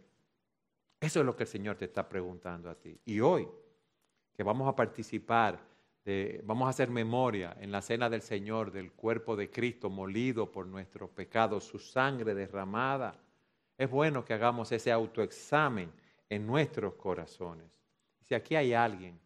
Eso 1.02 1.20
es 1.20 1.26
lo 1.26 1.36
que 1.36 1.44
el 1.44 1.50
Señor 1.50 1.76
te 1.76 1.86
está 1.86 2.08
preguntando 2.08 2.70
a 2.70 2.76
ti. 2.76 2.98
Y 3.04 3.20
hoy, 3.20 3.50
que 4.34 4.44
vamos 4.44 4.70
a 4.70 4.76
participar, 4.76 5.60
vamos 6.46 6.68
a 6.68 6.70
hacer 6.70 6.90
memoria 6.90 7.58
en 7.60 7.70
la 7.70 7.82
cena 7.82 8.10
del 8.10 8.22
Señor 8.22 8.72
del 8.72 8.94
cuerpo 8.94 9.36
de 9.36 9.52
Cristo 9.52 9.90
molido 9.90 10.50
por 10.50 10.66
nuestros 10.66 11.10
pecados, 11.10 11.66
su 11.66 11.80
sangre 11.80 12.34
derramada, 12.34 13.20
es 13.78 13.90
bueno 13.92 14.24
que 14.24 14.34
hagamos 14.34 14.72
ese 14.72 14.92
autoexamen 14.92 15.92
en 16.30 16.46
nuestros 16.46 16.96
corazones. 16.96 17.72
Si 18.22 18.36
aquí 18.36 18.56
hay 18.56 18.74
alguien 18.74 19.20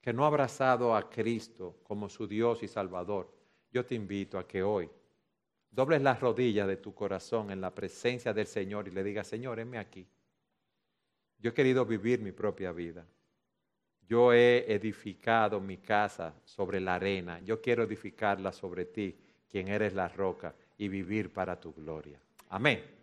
que 0.00 0.12
no 0.12 0.24
ha 0.24 0.28
abrazado 0.28 0.94
a 0.94 1.10
Cristo 1.10 1.80
como 1.82 2.08
su 2.08 2.26
Dios 2.26 2.62
y 2.62 2.68
Salvador, 2.68 3.32
yo 3.70 3.84
te 3.84 3.94
invito 3.94 4.38
a 4.38 4.46
que 4.46 4.62
hoy 4.62 4.88
dobles 5.70 6.02
las 6.02 6.20
rodillas 6.20 6.66
de 6.66 6.76
tu 6.76 6.94
corazón 6.94 7.50
en 7.50 7.60
la 7.60 7.74
presencia 7.74 8.32
del 8.32 8.46
Señor 8.46 8.88
y 8.88 8.90
le 8.90 9.04
digas, 9.04 9.26
Señor, 9.26 9.58
heme 9.58 9.78
aquí. 9.78 10.06
Yo 11.38 11.50
he 11.50 11.54
querido 11.54 11.84
vivir 11.84 12.20
mi 12.20 12.32
propia 12.32 12.72
vida. 12.72 13.06
Yo 14.08 14.32
he 14.32 14.72
edificado 14.72 15.60
mi 15.60 15.76
casa 15.76 16.34
sobre 16.44 16.80
la 16.80 16.94
arena. 16.94 17.40
Yo 17.40 17.60
quiero 17.60 17.82
edificarla 17.82 18.52
sobre 18.52 18.86
ti, 18.86 19.14
quien 19.48 19.68
eres 19.68 19.92
la 19.94 20.08
roca, 20.08 20.54
y 20.78 20.88
vivir 20.88 21.32
para 21.32 21.60
tu 21.60 21.72
gloria. 21.74 22.18
Amén. 22.48 22.97